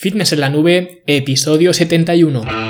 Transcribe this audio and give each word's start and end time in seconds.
Fitness 0.00 0.32
en 0.32 0.40
la 0.40 0.48
nube, 0.48 1.02
episodio 1.06 1.74
71. 1.74 2.69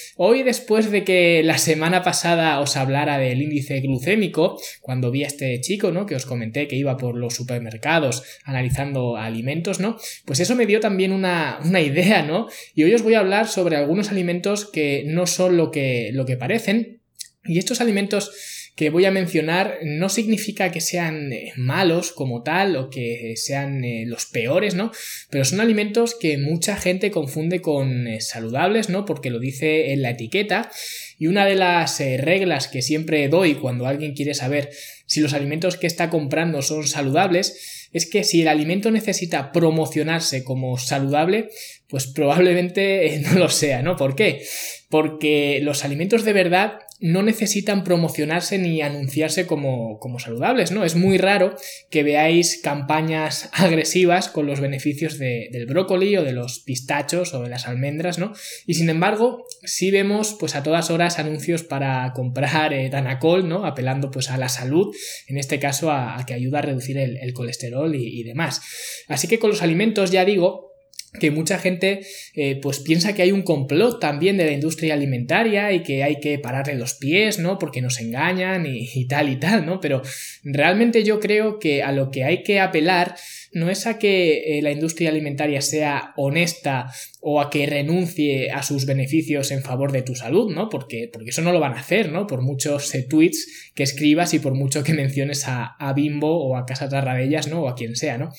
Hoy, 0.17 0.43
después 0.43 0.91
de 0.91 1.03
que 1.03 1.41
la 1.43 1.57
semana 1.57 2.03
pasada 2.03 2.59
os 2.59 2.77
hablara 2.77 3.17
del 3.17 3.41
índice 3.41 3.79
glucémico, 3.79 4.59
cuando 4.81 5.11
vi 5.11 5.23
a 5.23 5.27
este 5.27 5.59
chico, 5.61 5.91
¿no? 5.91 6.05
Que 6.05 6.15
os 6.15 6.25
comenté 6.25 6.67
que 6.67 6.75
iba 6.75 6.97
por 6.97 7.17
los 7.17 7.33
supermercados 7.33 8.23
analizando 8.43 9.17
alimentos, 9.17 9.79
¿no? 9.79 9.97
Pues 10.25 10.39
eso 10.39 10.55
me 10.55 10.65
dio 10.65 10.79
también 10.79 11.11
una, 11.11 11.59
una 11.63 11.81
idea, 11.81 12.23
¿no? 12.23 12.47
Y 12.75 12.83
hoy 12.83 12.93
os 12.93 13.03
voy 13.03 13.13
a 13.13 13.19
hablar 13.19 13.47
sobre 13.47 13.75
algunos 13.75 14.09
alimentos 14.09 14.69
que 14.69 15.03
no 15.05 15.27
son 15.27 15.57
lo 15.57 15.71
que, 15.71 16.11
lo 16.13 16.25
que 16.25 16.37
parecen. 16.37 17.01
Y 17.43 17.57
estos 17.57 17.81
alimentos 17.81 18.31
que 18.75 18.89
voy 18.89 19.05
a 19.05 19.11
mencionar 19.11 19.79
no 19.83 20.09
significa 20.09 20.71
que 20.71 20.81
sean 20.81 21.33
eh, 21.33 21.51
malos 21.55 22.11
como 22.11 22.41
tal 22.41 22.75
o 22.77 22.89
que 22.89 23.33
sean 23.35 23.83
eh, 23.83 24.05
los 24.07 24.25
peores, 24.25 24.75
¿no? 24.75 24.91
Pero 25.29 25.45
son 25.45 25.59
alimentos 25.59 26.15
que 26.15 26.37
mucha 26.37 26.77
gente 26.77 27.11
confunde 27.11 27.61
con 27.61 28.07
eh, 28.07 28.21
saludables, 28.21 28.89
¿no? 28.89 29.05
Porque 29.05 29.29
lo 29.29 29.39
dice 29.39 29.91
en 29.91 30.01
la 30.01 30.11
etiqueta. 30.11 30.71
Y 31.19 31.27
una 31.27 31.45
de 31.45 31.55
las 31.55 31.99
reglas 31.99 32.67
que 32.67 32.81
siempre 32.81 33.27
doy 33.27 33.55
cuando 33.55 33.85
alguien 33.85 34.13
quiere 34.13 34.33
saber 34.33 34.71
si 35.05 35.19
los 35.19 35.33
alimentos 35.33 35.77
que 35.77 35.85
está 35.85 36.09
comprando 36.09 36.63
son 36.63 36.87
saludables 36.87 37.89
es 37.93 38.09
que 38.09 38.23
si 38.23 38.41
el 38.41 38.47
alimento 38.47 38.89
necesita 38.89 39.51
promocionarse 39.51 40.43
como 40.43 40.77
saludable, 40.77 41.49
pues 41.87 42.07
probablemente 42.07 43.21
no 43.25 43.37
lo 43.37 43.49
sea, 43.49 43.81
¿no? 43.81 43.97
¿Por 43.97 44.15
qué? 44.15 44.43
Porque 44.89 45.59
los 45.61 45.83
alimentos 45.83 46.23
de 46.23 46.33
verdad 46.33 46.79
no 47.01 47.23
necesitan 47.23 47.83
promocionarse 47.83 48.59
ni 48.59 48.81
anunciarse 48.81 49.47
como, 49.47 49.99
como, 49.99 50.19
saludables, 50.19 50.71
¿no? 50.71 50.85
Es 50.85 50.95
muy 50.95 51.17
raro 51.17 51.55
que 51.89 52.03
veáis 52.03 52.61
campañas 52.61 53.49
agresivas 53.53 54.29
con 54.29 54.45
los 54.45 54.59
beneficios 54.59 55.17
del 55.17 55.65
brócoli 55.65 56.15
o 56.17 56.23
de 56.23 56.31
los 56.31 56.59
pistachos 56.59 57.33
o 57.33 57.41
de 57.41 57.49
las 57.49 57.67
almendras, 57.67 58.19
¿no? 58.19 58.33
Y 58.67 58.75
sin 58.75 58.89
embargo, 58.89 59.45
sí 59.63 59.89
vemos 59.89 60.37
pues 60.39 60.55
a 60.55 60.63
todas 60.63 60.91
horas 60.91 61.17
anuncios 61.17 61.63
para 61.63 62.13
comprar 62.13 62.71
eh, 62.73 62.89
Danacol, 62.89 63.49
¿no? 63.49 63.65
Apelando 63.65 64.11
pues 64.11 64.29
a 64.29 64.37
la 64.37 64.47
salud, 64.47 64.95
en 65.27 65.37
este 65.37 65.59
caso 65.59 65.91
a, 65.91 66.23
que 66.27 66.35
ayuda 66.35 66.59
a 66.59 66.61
reducir 66.61 66.99
el, 66.99 67.33
colesterol 67.33 67.95
y 67.95 68.23
demás. 68.23 68.61
Así 69.07 69.27
que 69.27 69.39
con 69.39 69.49
los 69.49 69.61
alimentos 69.63 70.11
ya 70.11 70.25
digo, 70.25 70.70
que 71.19 71.29
mucha 71.29 71.59
gente 71.59 72.05
eh, 72.35 72.59
pues 72.61 72.79
piensa 72.79 73.13
que 73.13 73.21
hay 73.21 73.31
un 73.31 73.41
complot 73.41 73.99
también 73.99 74.37
de 74.37 74.45
la 74.45 74.51
industria 74.53 74.93
alimentaria 74.93 75.73
y 75.73 75.83
que 75.83 76.03
hay 76.03 76.21
que 76.21 76.39
pararle 76.39 76.75
los 76.75 76.93
pies, 76.93 77.37
¿no? 77.37 77.59
Porque 77.59 77.81
nos 77.81 77.99
engañan 77.99 78.65
y, 78.65 79.05
tal 79.07 79.29
y 79.29 79.37
tal, 79.37 79.65
¿no? 79.65 79.81
Pero 79.81 80.01
realmente 80.43 81.03
yo 81.03 81.19
creo 81.19 81.59
que 81.59 81.83
a 81.83 81.91
lo 81.91 82.11
que 82.11 82.23
hay 82.23 82.43
que 82.43 82.61
apelar 82.61 83.15
no 83.53 83.69
es 83.69 83.85
a 83.85 83.99
que 83.99 84.57
eh, 84.57 84.61
la 84.61 84.71
industria 84.71 85.09
alimentaria 85.09 85.61
sea 85.61 86.13
honesta 86.15 86.91
o 87.19 87.41
a 87.41 87.49
que 87.49 87.65
renuncie 87.65 88.49
a 88.51 88.63
sus 88.63 88.85
beneficios 88.85 89.51
en 89.51 89.61
favor 89.61 89.91
de 89.91 90.01
tu 90.01 90.15
salud, 90.15 90.53
¿no? 90.53 90.69
Porque, 90.69 91.09
porque 91.11 91.31
eso 91.31 91.41
no 91.41 91.51
lo 91.51 91.59
van 91.59 91.73
a 91.73 91.81
hacer, 91.81 92.11
¿no? 92.11 92.27
Por 92.27 92.41
muchos 92.41 92.93
eh, 92.95 93.03
tweets 93.03 93.71
que 93.75 93.83
escribas 93.83 94.33
y 94.33 94.39
por 94.39 94.53
mucho 94.53 94.83
que 94.83 94.93
menciones 94.93 95.47
a, 95.47 95.75
a 95.77 95.93
Bimbo 95.93 96.43
o 96.45 96.55
a 96.55 96.65
Casa 96.65 96.87
Tarradellas, 96.87 97.47
¿no? 97.47 97.63
O 97.63 97.67
a 97.67 97.75
quien 97.75 97.95
sea, 97.95 98.17
¿no? 98.17 98.31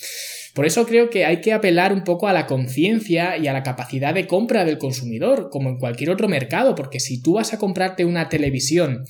Por 0.54 0.66
eso 0.66 0.86
creo 0.86 1.08
que 1.08 1.24
hay 1.24 1.40
que 1.40 1.52
apelar 1.52 1.92
un 1.92 2.04
poco 2.04 2.28
a 2.28 2.32
la 2.32 2.46
conciencia 2.46 3.38
y 3.38 3.46
a 3.46 3.52
la 3.52 3.62
capacidad 3.62 4.12
de 4.12 4.26
compra 4.26 4.64
del 4.64 4.78
consumidor, 4.78 5.48
como 5.50 5.70
en 5.70 5.78
cualquier 5.78 6.10
otro 6.10 6.28
mercado, 6.28 6.74
porque 6.74 7.00
si 7.00 7.22
tú 7.22 7.34
vas 7.34 7.54
a 7.54 7.58
comprarte 7.58 8.04
una 8.04 8.28
televisión 8.28 9.04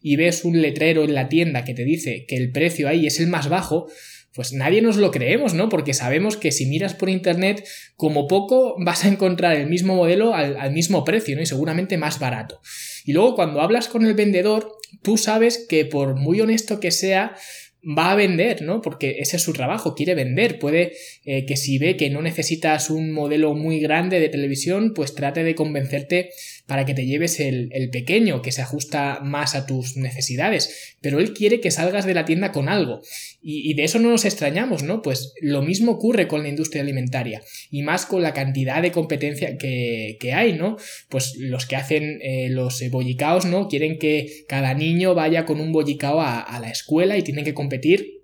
y 0.00 0.16
ves 0.16 0.44
un 0.44 0.60
letrero 0.60 1.04
en 1.04 1.14
la 1.14 1.28
tienda 1.28 1.64
que 1.64 1.74
te 1.74 1.84
dice 1.84 2.24
que 2.26 2.36
el 2.36 2.50
precio 2.50 2.88
ahí 2.88 3.06
es 3.06 3.20
el 3.20 3.28
más 3.28 3.48
bajo, 3.48 3.88
pues 4.34 4.52
nadie 4.52 4.82
nos 4.82 4.96
lo 4.96 5.10
creemos, 5.10 5.54
¿no? 5.54 5.68
Porque 5.68 5.94
sabemos 5.94 6.36
que 6.36 6.52
si 6.52 6.66
miras 6.66 6.94
por 6.94 7.08
internet, 7.08 7.66
como 7.96 8.28
poco 8.28 8.76
vas 8.78 9.04
a 9.04 9.08
encontrar 9.08 9.56
el 9.56 9.68
mismo 9.68 9.96
modelo 9.96 10.34
al, 10.34 10.72
mismo 10.72 11.04
precio, 11.04 11.34
¿no? 11.34 11.42
Y 11.42 11.46
seguramente 11.46 11.96
más 11.96 12.18
barato. 12.18 12.60
Y 13.04 13.12
luego 13.12 13.34
cuando 13.34 13.60
hablas 13.60 13.88
con 13.88 14.06
el 14.06 14.14
vendedor, 14.14 14.76
tú 15.02 15.16
sabes 15.16 15.66
que 15.68 15.84
por 15.84 16.14
muy 16.14 16.40
honesto 16.40 16.78
que 16.78 16.90
sea, 16.90 17.34
va 17.82 18.12
a 18.12 18.16
vender, 18.16 18.62
¿no? 18.62 18.80
Porque 18.82 19.16
ese 19.20 19.36
es 19.36 19.42
su 19.42 19.52
trabajo, 19.52 19.94
quiere 19.94 20.14
vender. 20.14 20.58
Puede 20.58 20.92
eh, 21.24 21.46
que 21.46 21.56
si 21.56 21.78
ve 21.78 21.96
que 21.96 22.10
no 22.10 22.22
necesitas 22.22 22.90
un 22.90 23.12
modelo 23.12 23.54
muy 23.54 23.80
grande 23.80 24.20
de 24.20 24.28
televisión, 24.28 24.92
pues 24.94 25.14
trate 25.14 25.44
de 25.44 25.54
convencerte 25.54 26.30
para 26.68 26.84
que 26.84 26.92
te 26.92 27.06
lleves 27.06 27.40
el, 27.40 27.88
pequeño, 27.90 28.42
que 28.42 28.52
se 28.52 28.60
ajusta 28.60 29.20
más 29.24 29.54
a 29.54 29.64
tus 29.64 29.96
necesidades. 29.96 30.94
Pero 31.00 31.18
él 31.18 31.32
quiere 31.32 31.60
que 31.60 31.70
salgas 31.70 32.04
de 32.04 32.12
la 32.12 32.26
tienda 32.26 32.52
con 32.52 32.68
algo. 32.68 33.00
Y, 33.40 33.72
de 33.72 33.84
eso 33.84 33.98
no 33.98 34.10
nos 34.10 34.26
extrañamos, 34.26 34.82
¿no? 34.82 35.00
Pues 35.00 35.32
lo 35.40 35.62
mismo 35.62 35.92
ocurre 35.92 36.28
con 36.28 36.42
la 36.42 36.50
industria 36.50 36.82
alimentaria. 36.82 37.40
Y 37.70 37.82
más 37.82 38.04
con 38.04 38.20
la 38.20 38.34
cantidad 38.34 38.82
de 38.82 38.92
competencia 38.92 39.56
que, 39.56 40.32
hay, 40.34 40.52
¿no? 40.52 40.76
Pues 41.08 41.36
los 41.38 41.64
que 41.64 41.76
hacen 41.76 42.20
eh, 42.20 42.50
los 42.50 42.82
bollicaos, 42.90 43.46
¿no? 43.46 43.68
Quieren 43.68 43.98
que 43.98 44.44
cada 44.46 44.74
niño 44.74 45.14
vaya 45.14 45.46
con 45.46 45.60
un 45.60 45.72
bollicao 45.72 46.20
a, 46.20 46.38
a 46.40 46.60
la 46.60 46.68
escuela 46.68 47.16
y 47.16 47.22
tienen 47.22 47.46
que 47.46 47.54
competir 47.54 48.17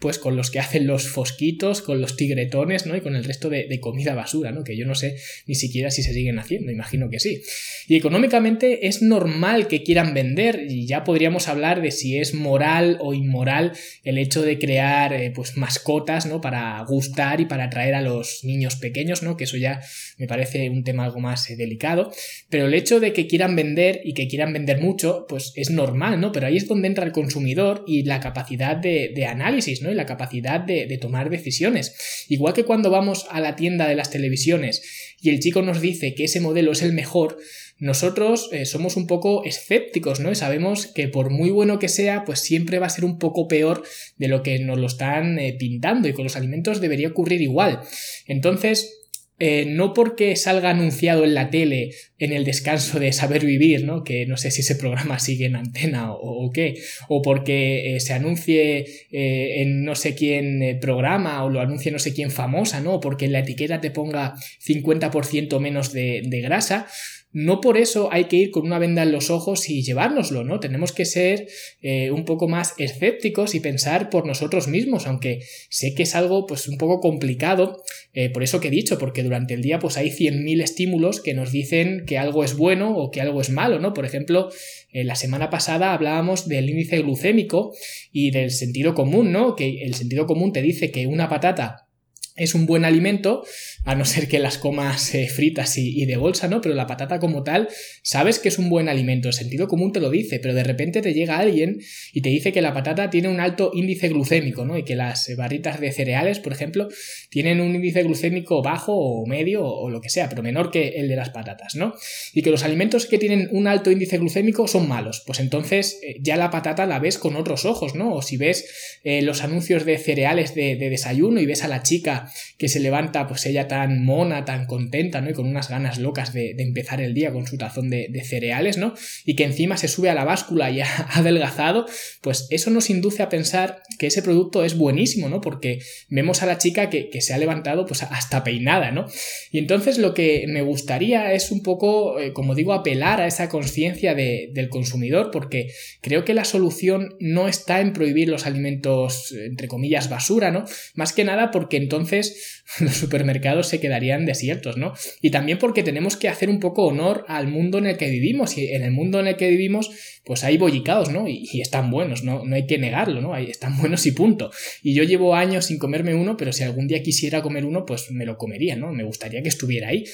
pues 0.00 0.18
con 0.18 0.34
los 0.34 0.50
que 0.50 0.58
hacen 0.58 0.86
los 0.86 1.08
fosquitos, 1.08 1.82
con 1.82 2.00
los 2.00 2.16
tigretones, 2.16 2.86
¿no? 2.86 2.96
Y 2.96 3.02
con 3.02 3.16
el 3.16 3.24
resto 3.24 3.50
de, 3.50 3.80
comida 3.80 4.14
basura, 4.14 4.50
¿no? 4.50 4.64
Que 4.64 4.76
yo 4.76 4.86
no 4.86 4.94
sé 4.94 5.16
ni 5.46 5.54
siquiera 5.54 5.90
si 5.90 6.02
se 6.02 6.14
siguen 6.14 6.38
haciendo, 6.38 6.72
imagino 6.72 7.10
que 7.10 7.20
sí. 7.20 7.42
Y 7.86 7.96
económicamente 7.96 8.86
es 8.86 9.02
normal 9.02 9.68
que 9.68 9.82
quieran 9.82 10.14
vender, 10.14 10.66
y 10.68 10.86
ya 10.86 11.04
podríamos 11.04 11.48
hablar 11.48 11.82
de 11.82 11.90
si 11.90 12.18
es 12.18 12.34
moral 12.34 12.96
o 13.00 13.12
inmoral 13.12 13.72
el 14.02 14.18
hecho 14.18 14.42
de 14.42 14.58
crear, 14.58 15.12
eh, 15.12 15.30
pues, 15.34 15.56
mascotas, 15.56 16.24
¿no? 16.24 16.40
Para 16.40 16.82
gustar 16.88 17.40
y 17.40 17.46
para 17.46 17.64
atraer 17.64 17.94
a 17.94 18.00
los 18.00 18.40
niños 18.42 18.76
pequeños, 18.76 19.22
¿no? 19.22 19.36
Que 19.36 19.44
eso 19.44 19.58
ya 19.58 19.80
me 20.16 20.26
parece 20.26 20.70
un 20.70 20.82
tema 20.82 21.04
algo 21.04 21.20
más 21.20 21.48
eh, 21.50 21.56
delicado. 21.56 22.10
Pero 22.48 22.66
el 22.66 22.74
hecho 22.74 23.00
de 23.00 23.12
que 23.12 23.26
quieran 23.26 23.54
vender 23.54 24.00
y 24.02 24.14
que 24.14 24.28
quieran 24.28 24.54
vender 24.54 24.80
mucho, 24.80 25.26
pues 25.28 25.52
es 25.56 25.70
normal, 25.70 26.20
¿no? 26.20 26.32
Pero 26.32 26.46
ahí 26.46 26.56
es 26.56 26.66
donde 26.66 26.88
entra 26.88 27.04
el 27.04 27.12
consumidor 27.12 27.84
y 27.86 28.04
la 28.04 28.20
capacidad 28.20 28.76
de, 28.76 29.12
de 29.14 29.26
análisis, 29.26 29.82
¿no? 29.82 29.89
Y 29.90 29.94
la 29.94 30.06
capacidad 30.06 30.60
de, 30.60 30.98
tomar 31.00 31.30
decisiones. 31.30 32.26
Igual 32.28 32.54
que 32.54 32.64
cuando 32.64 32.90
vamos 32.90 33.26
a 33.30 33.40
la 33.40 33.56
tienda 33.56 33.88
de 33.88 33.94
las 33.94 34.10
televisiones 34.10 34.82
y 35.20 35.30
el 35.30 35.40
chico 35.40 35.62
nos 35.62 35.80
dice 35.80 36.14
que 36.14 36.24
ese 36.24 36.40
modelo 36.40 36.72
es 36.72 36.82
el 36.82 36.92
mejor, 36.92 37.38
nosotros 37.78 38.50
eh, 38.52 38.66
somos 38.66 38.96
un 38.96 39.06
poco 39.06 39.44
escépticos, 39.44 40.20
¿no? 40.20 40.30
Y 40.30 40.34
sabemos 40.34 40.86
que 40.86 41.08
por 41.08 41.30
muy 41.30 41.50
bueno 41.50 41.78
que 41.78 41.88
sea, 41.88 42.24
pues 42.24 42.40
siempre 42.40 42.78
va 42.78 42.86
a 42.86 42.90
ser 42.90 43.06
un 43.06 43.18
poco 43.18 43.48
peor 43.48 43.82
de 44.18 44.28
lo 44.28 44.42
que 44.42 44.58
nos 44.58 44.78
lo 44.78 44.86
están 44.86 45.38
eh, 45.38 45.56
pintando 45.58 46.06
y 46.06 46.12
con 46.12 46.24
los 46.24 46.36
alimentos 46.36 46.80
debería 46.80 47.08
ocurrir 47.08 47.40
igual. 47.40 47.80
Entonces, 48.26 48.99
eh, 49.42 49.64
no 49.66 49.94
porque 49.94 50.36
salga 50.36 50.68
anunciado 50.68 51.24
en 51.24 51.32
la 51.32 51.48
tele 51.48 51.90
en 52.18 52.32
el 52.32 52.44
descanso 52.44 53.00
de 53.00 53.10
saber 53.12 53.46
vivir, 53.46 53.84
¿no? 53.84 54.04
Que 54.04 54.26
no 54.26 54.36
sé 54.36 54.50
si 54.50 54.60
ese 54.60 54.76
programa 54.76 55.18
sigue 55.18 55.46
en 55.46 55.56
antena 55.56 56.12
o, 56.12 56.50
qué, 56.52 56.74
o 57.08 57.22
porque 57.22 57.96
eh, 57.96 58.00
se 58.00 58.12
anuncie 58.12 58.84
eh, 59.10 59.62
en 59.62 59.82
no 59.82 59.94
sé 59.94 60.14
quién 60.14 60.78
programa 60.78 61.42
o 61.42 61.48
lo 61.48 61.60
anuncie 61.60 61.90
no 61.90 61.98
sé 61.98 62.12
quién 62.12 62.30
famosa, 62.30 62.82
¿no? 62.82 62.96
O 62.96 63.00
porque 63.00 63.24
en 63.24 63.32
la 63.32 63.38
etiqueta 63.38 63.80
te 63.80 63.90
ponga 63.90 64.34
50% 64.62 65.58
menos 65.58 65.94
de, 65.94 66.20
de 66.22 66.40
grasa, 66.42 66.86
no 67.32 67.60
por 67.60 67.76
eso 67.76 68.08
hay 68.12 68.24
que 68.24 68.36
ir 68.36 68.50
con 68.50 68.64
una 68.64 68.78
venda 68.78 69.02
en 69.02 69.12
los 69.12 69.30
ojos 69.30 69.70
y 69.70 69.82
llevárnoslo, 69.82 70.42
¿no? 70.42 70.58
Tenemos 70.58 70.92
que 70.92 71.04
ser 71.04 71.46
eh, 71.80 72.10
un 72.10 72.24
poco 72.24 72.48
más 72.48 72.74
escépticos 72.78 73.54
y 73.54 73.60
pensar 73.60 74.10
por 74.10 74.26
nosotros 74.26 74.66
mismos, 74.66 75.06
aunque 75.06 75.40
sé 75.68 75.94
que 75.94 76.02
es 76.02 76.14
algo 76.16 76.46
pues 76.46 76.66
un 76.66 76.76
poco 76.76 77.00
complicado, 77.00 77.82
eh, 78.14 78.30
por 78.30 78.42
eso 78.42 78.60
que 78.60 78.68
he 78.68 78.72
dicho, 78.72 78.98
porque 78.98 79.22
durante 79.22 79.54
el 79.54 79.62
día 79.62 79.78
pues 79.78 79.96
hay 79.96 80.10
100.000 80.10 80.62
estímulos 80.62 81.20
que 81.20 81.34
nos 81.34 81.52
dicen 81.52 82.04
que 82.06 82.18
algo 82.18 82.42
es 82.42 82.56
bueno 82.56 82.96
o 82.96 83.10
que 83.10 83.20
algo 83.20 83.40
es 83.40 83.50
malo, 83.50 83.78
¿no? 83.78 83.94
Por 83.94 84.04
ejemplo, 84.04 84.50
la 84.92 85.14
semana 85.14 85.50
pasada 85.50 85.92
hablábamos 85.92 86.48
del 86.48 86.68
índice 86.68 87.00
glucémico 87.00 87.72
y 88.12 88.32
del 88.32 88.50
sentido 88.50 88.94
común, 88.94 89.30
¿no? 89.30 89.54
Que 89.54 89.82
el 89.84 89.94
sentido 89.94 90.26
común 90.26 90.52
te 90.52 90.62
dice 90.62 90.90
que 90.90 91.06
una 91.06 91.28
patata 91.28 91.89
es 92.36 92.54
un 92.54 92.66
buen 92.66 92.84
alimento, 92.84 93.44
a 93.84 93.94
no 93.94 94.04
ser 94.04 94.28
que 94.28 94.38
las 94.38 94.58
comas 94.58 95.14
eh, 95.14 95.28
fritas 95.28 95.76
y, 95.78 96.04
de 96.06 96.16
bolsa, 96.16 96.48
¿no? 96.48 96.60
Pero 96.60 96.74
la 96.74 96.86
patata 96.86 97.18
como 97.18 97.42
tal, 97.42 97.68
sabes 98.02 98.38
que 98.38 98.48
es 98.48 98.58
un 98.58 98.68
buen 98.68 98.88
alimento, 98.88 99.28
el 99.28 99.34
sentido 99.34 99.68
común 99.68 99.92
te 99.92 100.00
lo 100.00 100.10
dice, 100.10 100.38
pero 100.38 100.54
de 100.54 100.64
repente 100.64 101.02
te 101.02 101.14
llega 101.14 101.38
alguien 101.38 101.78
y 102.12 102.20
te 102.20 102.28
dice 102.28 102.52
que 102.52 102.62
la 102.62 102.72
patata 102.72 103.10
tiene 103.10 103.28
un 103.28 103.40
alto 103.40 103.70
índice 103.74 104.08
glucémico, 104.08 104.64
¿no? 104.64 104.76
Y 104.78 104.84
que 104.84 104.96
las 104.96 105.30
barritas 105.36 105.80
de 105.80 105.92
cereales, 105.92 106.40
por 106.40 106.52
ejemplo, 106.52 106.88
tienen 107.30 107.60
un 107.60 107.74
índice 107.74 108.02
glucémico 108.02 108.62
bajo 108.62 108.94
o 108.94 109.26
medio 109.26 109.64
o, 109.64 109.90
lo 109.90 110.00
que 110.00 110.08
sea, 110.08 110.28
pero 110.28 110.42
menor 110.42 110.70
que 110.70 110.88
el 110.96 111.08
de 111.08 111.16
las 111.16 111.30
patatas, 111.30 111.74
¿no? 111.74 111.94
Y 112.32 112.42
que 112.42 112.50
los 112.50 112.64
alimentos 112.64 113.06
que 113.06 113.18
tienen 113.18 113.48
un 113.52 113.66
alto 113.66 113.90
índice 113.90 114.18
glucémico 114.18 114.68
son 114.68 114.88
malos, 114.88 115.22
pues 115.26 115.40
entonces 115.40 115.98
eh, 116.02 116.16
ya 116.20 116.36
la 116.36 116.50
patata 116.50 116.86
la 116.86 116.98
ves 116.98 117.18
con 117.18 117.36
otros 117.36 117.64
ojos, 117.64 117.94
¿no? 117.94 118.14
O 118.14 118.22
si 118.22 118.36
ves 118.36 118.98
eh, 119.04 119.22
los 119.22 119.42
anuncios 119.42 119.84
de 119.84 119.98
cereales 119.98 120.54
de 120.54 120.76
desayuno 120.76 121.40
y 121.40 121.46
ves 121.46 121.64
a 121.64 121.68
la 121.68 121.82
chica 121.82 122.29
que 122.58 122.68
se 122.68 122.80
levanta, 122.80 123.26
pues 123.26 123.46
ella 123.46 123.68
tan 123.68 124.04
mona, 124.04 124.44
tan 124.44 124.66
contenta, 124.66 125.20
¿no? 125.20 125.30
Y 125.30 125.32
con 125.32 125.46
unas 125.46 125.68
ganas 125.68 125.98
locas 125.98 126.32
de, 126.32 126.54
empezar 126.58 127.00
el 127.00 127.14
día 127.14 127.32
con 127.32 127.46
su 127.46 127.56
tazón 127.56 127.90
de, 127.90 128.22
cereales, 128.24 128.76
¿no? 128.76 128.94
Y 129.24 129.34
que 129.34 129.44
encima 129.44 129.76
se 129.76 129.88
sube 129.88 130.10
a 130.10 130.14
la 130.14 130.24
báscula 130.24 130.70
y 130.70 130.80
ha 130.80 131.08
adelgazado, 131.14 131.86
pues 132.20 132.46
eso 132.50 132.70
nos 132.70 132.90
induce 132.90 133.22
a 133.22 133.28
pensar 133.28 133.82
que 133.98 134.06
ese 134.06 134.22
producto 134.22 134.64
es 134.64 134.76
buenísimo, 134.76 135.28
¿no? 135.28 135.40
Porque 135.40 135.80
vemos 136.08 136.42
a 136.42 136.46
la 136.46 136.58
chica 136.58 136.90
que, 136.90 137.08
se 137.20 137.34
ha 137.34 137.38
levantado 137.38 137.84
pues 137.84 138.02
hasta 138.02 138.44
peinada, 138.44 138.92
¿no? 138.92 139.06
Y 139.50 139.58
entonces 139.58 139.98
lo 139.98 140.14
que 140.14 140.46
me 140.48 140.62
gustaría 140.62 141.34
es 141.34 141.50
un 141.50 141.62
poco, 141.62 142.18
eh, 142.18 142.32
como 142.32 142.54
digo, 142.54 142.72
apelar 142.72 143.20
a 143.20 143.26
esa 143.26 143.48
conciencia 143.48 144.14
del 144.14 144.68
consumidor, 144.70 145.30
porque 145.30 145.70
creo 146.00 146.24
que 146.24 146.34
la 146.34 146.44
solución 146.44 147.14
no 147.20 147.48
está 147.48 147.80
en 147.80 147.92
prohibir 147.92 148.28
los 148.28 148.46
alimentos, 148.46 149.32
entre 149.32 149.68
comillas, 149.68 150.08
basura, 150.08 150.50
¿no? 150.50 150.64
Más 150.94 151.12
que 151.12 151.24
nada 151.24 151.50
porque 151.50 151.76
entonces 151.76 152.09
los 152.80 152.94
supermercados 152.94 153.68
se 153.68 153.80
quedarían 153.80 154.26
desiertos, 154.26 154.76
¿no? 154.76 154.92
Y 155.20 155.30
también 155.30 155.58
porque 155.58 155.82
tenemos 155.82 156.16
que 156.16 156.28
hacer 156.28 156.48
un 156.48 156.60
poco 156.60 156.84
honor 156.86 157.24
al 157.28 157.48
mundo 157.48 157.78
en 157.78 157.86
el 157.86 157.96
que 157.96 158.10
vivimos. 158.10 158.56
Y 158.56 158.72
en 158.72 158.82
el 158.82 158.92
mundo 158.92 159.20
en 159.20 159.26
el 159.26 159.36
que 159.36 159.48
vivimos, 159.48 159.90
pues 160.24 160.44
hay 160.44 160.58
bollicaos, 160.58 161.10
¿no? 161.10 161.28
Y, 161.28 161.60
están 161.60 161.90
buenos, 161.90 162.24
¿no? 162.24 162.44
No 162.44 162.56
hay 162.56 162.66
que 162.66 162.78
negarlo, 162.78 163.20
¿no? 163.20 163.36
Están 163.36 163.78
buenos 163.78 164.06
y 164.06 164.12
punto. 164.12 164.50
Y 164.82 164.94
yo 164.94 165.02
llevo 165.04 165.34
años 165.34 165.66
sin 165.66 165.78
comerme 165.78 166.14
uno, 166.14 166.36
pero 166.36 166.52
si 166.52 166.62
algún 166.62 166.86
día 166.86 167.02
quisiera 167.02 167.42
comer 167.42 167.64
uno, 167.64 167.84
pues 167.84 168.10
me 168.10 168.24
lo 168.24 168.36
comería, 168.36 168.76
¿no? 168.76 168.92
Me 168.92 169.04
gustaría 169.04 169.42
que 169.42 169.48
estuviera 169.48 169.88
ahí. 169.88 170.04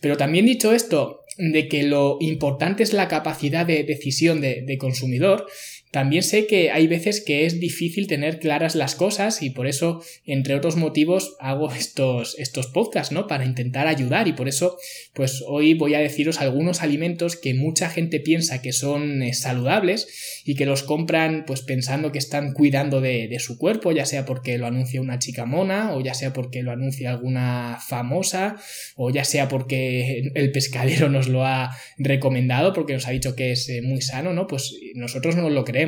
Pero 0.00 0.16
también 0.16 0.46
dicho 0.46 0.72
esto, 0.72 1.24
de 1.38 1.68
que 1.68 1.84
lo 1.84 2.18
importante 2.20 2.82
es 2.82 2.92
la 2.92 3.08
capacidad 3.08 3.64
de 3.64 3.84
decisión 3.84 4.40
de, 4.40 4.62
de 4.62 4.78
consumidor, 4.78 5.46
también 5.92 6.22
sé 6.22 6.46
que 6.46 6.70
hay 6.70 6.86
veces 6.86 7.20
que 7.20 7.44
es 7.44 7.60
difícil 7.60 8.06
tener 8.06 8.38
claras 8.38 8.74
las 8.74 8.94
cosas 8.94 9.42
y 9.42 9.50
por 9.50 9.66
eso, 9.66 10.02
entre 10.24 10.54
otros 10.54 10.76
motivos, 10.76 11.36
hago 11.38 11.70
estos, 11.70 12.34
estos 12.38 12.66
podcasts, 12.68 13.12
¿no? 13.12 13.26
Para 13.26 13.44
intentar 13.44 13.86
ayudar 13.86 14.26
y 14.26 14.32
por 14.32 14.48
eso, 14.48 14.78
pues 15.12 15.44
hoy 15.46 15.74
voy 15.74 15.92
a 15.92 15.98
deciros 15.98 16.40
algunos 16.40 16.80
alimentos 16.80 17.36
que 17.36 17.52
mucha 17.52 17.90
gente 17.90 18.20
piensa 18.20 18.62
que 18.62 18.72
son 18.72 19.22
eh, 19.22 19.34
saludables 19.34 20.08
y 20.46 20.54
que 20.54 20.64
los 20.64 20.82
compran 20.82 21.44
pues 21.46 21.60
pensando 21.60 22.10
que 22.10 22.18
están 22.18 22.54
cuidando 22.54 23.02
de, 23.02 23.28
de 23.28 23.38
su 23.38 23.58
cuerpo, 23.58 23.92
ya 23.92 24.06
sea 24.06 24.24
porque 24.24 24.56
lo 24.56 24.66
anuncia 24.66 24.98
una 24.98 25.18
chica 25.18 25.44
mona 25.44 25.94
o 25.94 26.00
ya 26.00 26.14
sea 26.14 26.32
porque 26.32 26.62
lo 26.62 26.72
anuncia 26.72 27.10
alguna 27.10 27.78
famosa 27.86 28.56
o 28.96 29.10
ya 29.10 29.24
sea 29.24 29.48
porque 29.48 30.32
el 30.34 30.52
pescadero 30.52 31.10
nos 31.10 31.28
lo 31.28 31.44
ha 31.44 31.76
recomendado 31.98 32.72
porque 32.72 32.94
nos 32.94 33.06
ha 33.06 33.10
dicho 33.10 33.36
que 33.36 33.52
es 33.52 33.68
eh, 33.68 33.82
muy 33.82 34.00
sano, 34.00 34.32
¿no? 34.32 34.46
Pues 34.46 34.74
nosotros 34.94 35.36
no 35.36 35.50
lo 35.50 35.64
creemos 35.66 35.81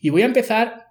Y 0.00 0.10
voy 0.10 0.22
a 0.22 0.26
empezar 0.26 0.88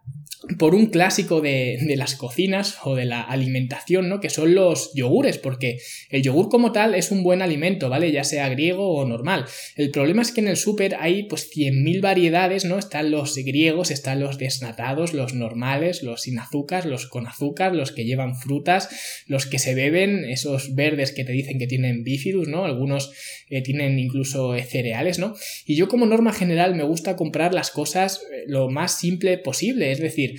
por 0.58 0.74
un 0.74 0.88
clásico 0.88 1.40
de, 1.40 1.78
las 1.96 2.16
cocinas 2.16 2.78
o 2.84 2.96
de 2.96 3.06
la 3.06 3.22
alimentación, 3.22 4.10
¿no? 4.10 4.20
Que 4.20 4.32
son 4.32 4.56
los 4.56 4.92
yogures, 4.96 5.38
porque 5.38 5.78
el 6.10 6.24
yogur 6.24 6.50
como 6.50 6.72
tal 6.72 6.96
es 6.96 7.12
un 7.12 7.22
buen 7.22 7.44
alimento, 7.44 7.90
¿vale? 7.90 8.12
Ya 8.12 8.24
sea 8.24 8.50
griego 8.50 8.90
o 8.90 9.06
normal. 9.06 9.46
El 9.76 9.92
problema 9.92 10.24
es 10.24 10.32
que 10.32 10.42
en 10.42 10.48
el 10.48 10.58
súper 10.58 10.96
hay 10.96 11.24
pues 11.24 11.52
100.000 11.56 12.02
variedades, 12.02 12.66
¿no? 12.66 12.80
Están 12.80 13.12
los 13.12 13.36
griegos, 13.36 13.92
están 13.92 14.20
los 14.20 14.40
desnatados, 14.40 15.14
los 15.14 15.36
normales, 15.36 16.02
los 16.02 16.24
sin 16.24 16.40
azúcar, 16.40 16.88
los 16.88 17.06
con 17.06 17.28
azúcar, 17.28 17.76
los 17.76 17.92
que 17.92 18.06
llevan 18.06 18.36
frutas, 18.36 18.90
los 19.28 19.46
que 19.46 19.60
se 19.60 19.76
beben, 19.76 20.26
esos 20.26 20.74
verdes 20.74 21.12
que 21.12 21.24
te 21.24 21.34
dicen 21.34 21.60
que 21.60 21.68
tienen 21.68 22.04
bifidus, 22.04 22.48
¿no? 22.48 22.66
Algunos 22.66 23.12
eh, 23.50 23.62
tienen 23.62 24.00
incluso 24.00 24.56
eh, 24.56 24.64
cereales, 24.64 25.20
¿no? 25.20 25.36
Y 25.66 25.76
yo 25.76 25.88
como 25.88 26.06
norma 26.08 26.34
general 26.34 26.74
me 26.74 26.84
gusta 26.84 27.16
comprar 27.16 27.54
las 27.54 27.70
cosas 27.70 28.22
eh, 28.34 28.46
lo 28.48 28.70
más 28.70 28.98
simple 28.98 29.38
posible, 29.38 29.92
es 29.92 30.00
decir, 30.00 30.31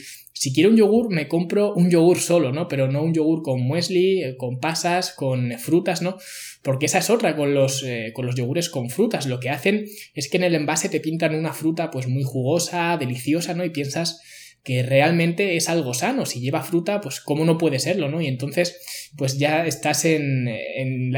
si 0.43 0.53
quiero 0.53 0.71
un 0.71 0.77
yogur, 0.77 1.09
me 1.09 1.29
compro 1.29 1.73
un 1.73 1.89
yogur 1.89 2.19
solo, 2.19 2.53
¿no? 2.53 2.67
Pero 2.67 2.91
no 2.91 3.03
un 3.03 3.15
yogur 3.15 3.43
con 3.43 3.61
muesli, 3.61 4.25
eh, 4.25 4.37
con 4.37 4.59
pasas, 4.59 5.13
con 5.13 5.53
frutas, 5.59 6.03
¿no? 6.03 6.17
Porque 6.63 6.87
esa 6.87 6.99
es 6.99 7.11
otra 7.11 7.37
con 7.37 7.55
los, 7.55 7.85
eh, 7.85 8.13
con 8.13 8.27
los 8.27 8.35
yogures 8.35 8.69
con 8.69 8.91
frutas. 8.91 9.27
Lo 9.27 9.39
que 9.39 9.51
hacen 9.51 9.87
es 10.15 10.29
que 10.29 10.39
en 10.39 10.43
el 10.43 10.55
envase 10.55 10.89
te 10.89 10.99
pintan 10.99 11.35
una 11.35 11.53
fruta 11.53 11.91
pues 11.91 12.09
muy 12.09 12.25
jugosa, 12.25 12.97
deliciosa, 12.97 13.55
¿no? 13.55 13.65
Y 13.65 13.71
piensas 13.71 14.21
que 14.65 14.83
realmente 14.83 15.57
es 15.57 15.69
algo 15.69 15.95
sano. 15.95 16.27
Si 16.27 16.41
lleva 16.41 16.63
fruta, 16.63 17.01
pues 17.01 17.21
cómo 17.21 17.45
no 17.45 17.59
puede 17.59 17.79
serlo, 17.79 18.09
¿no? 18.09 18.21
Y 18.21 18.27
entonces, 18.27 19.11
pues 19.17 19.39
ya 19.39 19.67
estás 19.67 20.05
en, 20.05 20.49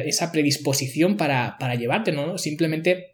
esa 0.04 0.32
predisposición 0.32 1.16
para, 1.16 1.56
para 1.58 1.76
llevarte, 1.76 2.12
¿no? 2.12 2.36
Simplemente 2.36 3.13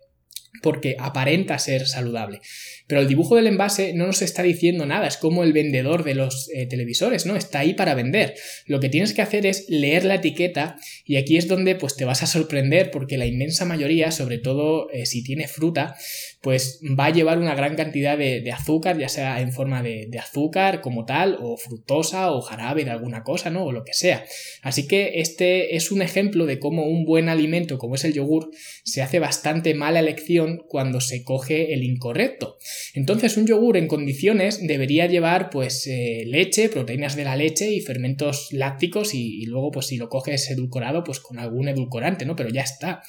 porque 0.63 0.97
aparenta 0.99 1.59
ser 1.59 1.87
saludable. 1.87 2.41
Pero 2.87 3.01
el 3.01 3.09
dibujo 3.09 3.37
del 3.37 3.47
envase 3.47 3.93
no 3.95 4.07
nos 4.07 4.21
está 4.21 4.43
diciendo 4.43 4.85
nada, 4.85 5.07
es 5.07 5.17
como 5.17 5.45
el 5.45 5.53
vendedor 5.53 6.05
de 6.05 6.15
los 6.15 6.51
eh, 6.53 6.67
televisores, 6.67 7.25
¿no? 7.25 7.37
Está 7.37 7.61
ahí 7.61 7.75
para 7.75 7.95
vender. 7.95 8.35
Lo 8.67 8.81
que 8.81 8.89
tienes 8.89 9.15
que 9.15 9.23
hacer 9.23 9.47
es 9.47 9.67
leer 9.69 10.05
la 10.05 10.17
etiqueta 10.17 10.77
y 11.05 11.17
aquí 11.17 11.37
es 11.37 11.49
donde 11.49 11.77
pues 11.77 11.97
te 11.97 12.05
vas 12.05 12.23
a 12.23 12.27
sorprender 12.27 12.91
porque 12.91 13.17
la 13.17 13.27
inmensa 13.27 13.65
mayoría, 13.65 14.11
sobre 14.11 14.39
todo 14.39 14.91
eh, 14.91 15.07
si 15.07 15.23
tiene 15.23 15.49
fruta, 15.49 15.97
pues 16.41 16.81
va 16.99 17.07
a 17.07 17.11
llevar 17.11 17.39
una 17.39 17.55
gran 17.55 17.77
cantidad 17.77 18.17
de, 18.17 18.51
azúcar, 18.51 18.99
ya 18.99 19.09
sea 19.09 19.41
en 19.41 19.53
forma 19.53 19.83
de, 19.83 20.09
azúcar 20.19 20.81
como 20.81 21.05
tal, 21.05 21.37
o 21.41 21.57
fructosa, 21.57 22.33
o 22.33 22.41
jarabe 22.41 22.85
de 22.85 22.91
alguna 22.91 23.23
cosa, 23.23 23.51
¿no? 23.51 23.65
O 23.65 23.73
lo 23.73 23.85
que 23.85 23.93
sea. 23.93 24.25
Así 24.63 24.87
que 24.87 25.21
este 25.21 25.77
es 25.77 25.93
un 25.93 26.01
ejemplo 26.01 26.47
de 26.47 26.59
cómo 26.59 26.85
un 26.85 27.05
buen 27.05 27.29
alimento, 27.29 27.77
como 27.79 27.95
es 27.95 28.05
el 28.05 28.15
yogur, 28.15 28.51
se 28.85 29.03
hace 29.03 29.19
bastante 29.19 29.75
mala 29.75 30.01
elección 30.01 30.63
cuando 30.67 31.01
se 31.01 31.25
coge 31.25 31.75
el 31.75 31.85
incorrecto. 31.85 32.57
Entonces, 32.95 33.37
un 33.37 33.47
yogur 33.47 33.77
en 33.77 33.87
condiciones 33.87 34.67
debería 34.67 35.07
llevar, 35.07 35.51
pues, 35.51 35.87
eh, 35.87 36.25
leche, 36.27 36.71
proteínas 36.71 37.17
de 37.17 37.25
la 37.25 37.37
leche 37.37 37.71
y 37.71 37.81
fermentos 37.81 38.49
lácticos, 38.53 39.15
y, 39.15 39.43
y 39.43 39.47
luego, 39.47 39.71
pues, 39.71 39.89
si 39.89 39.99
lo 39.99 40.09
coges 40.09 40.51
edulcorado, 40.51 41.05
pues 41.05 41.21
con 41.21 41.39
algún 41.39 41.69
edulcorante, 41.69 42.25
¿no? 42.25 42.35
Pero 42.35 42.49
ya 42.49 42.63
está. 42.63 43.03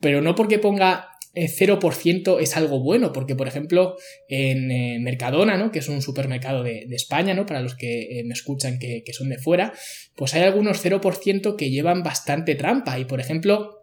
Pero 0.00 0.20
no 0.20 0.36
porque 0.36 0.60
ponga 0.60 1.08
0% 1.34 2.40
es 2.40 2.56
algo 2.56 2.80
bueno, 2.80 3.12
porque 3.12 3.36
por 3.36 3.48
ejemplo 3.48 3.96
en 4.28 4.70
eh, 4.70 4.98
Mercadona, 5.00 5.56
¿no? 5.56 5.70
que 5.70 5.80
es 5.80 5.88
un 5.88 6.02
supermercado 6.02 6.62
de, 6.62 6.86
España, 6.90 7.34
¿no? 7.34 7.46
para 7.46 7.60
los 7.60 7.74
que 7.74 8.20
eh, 8.20 8.24
me 8.24 8.34
escuchan 8.34 8.78
que, 8.78 9.02
son 9.12 9.28
de 9.28 9.38
fuera, 9.38 9.72
pues 10.16 10.34
hay 10.34 10.42
algunos 10.42 10.84
0% 10.84 11.56
que 11.56 11.70
llevan 11.70 12.02
bastante 12.02 12.54
trampa 12.54 12.98
y 12.98 13.04
por 13.04 13.20
ejemplo 13.20 13.74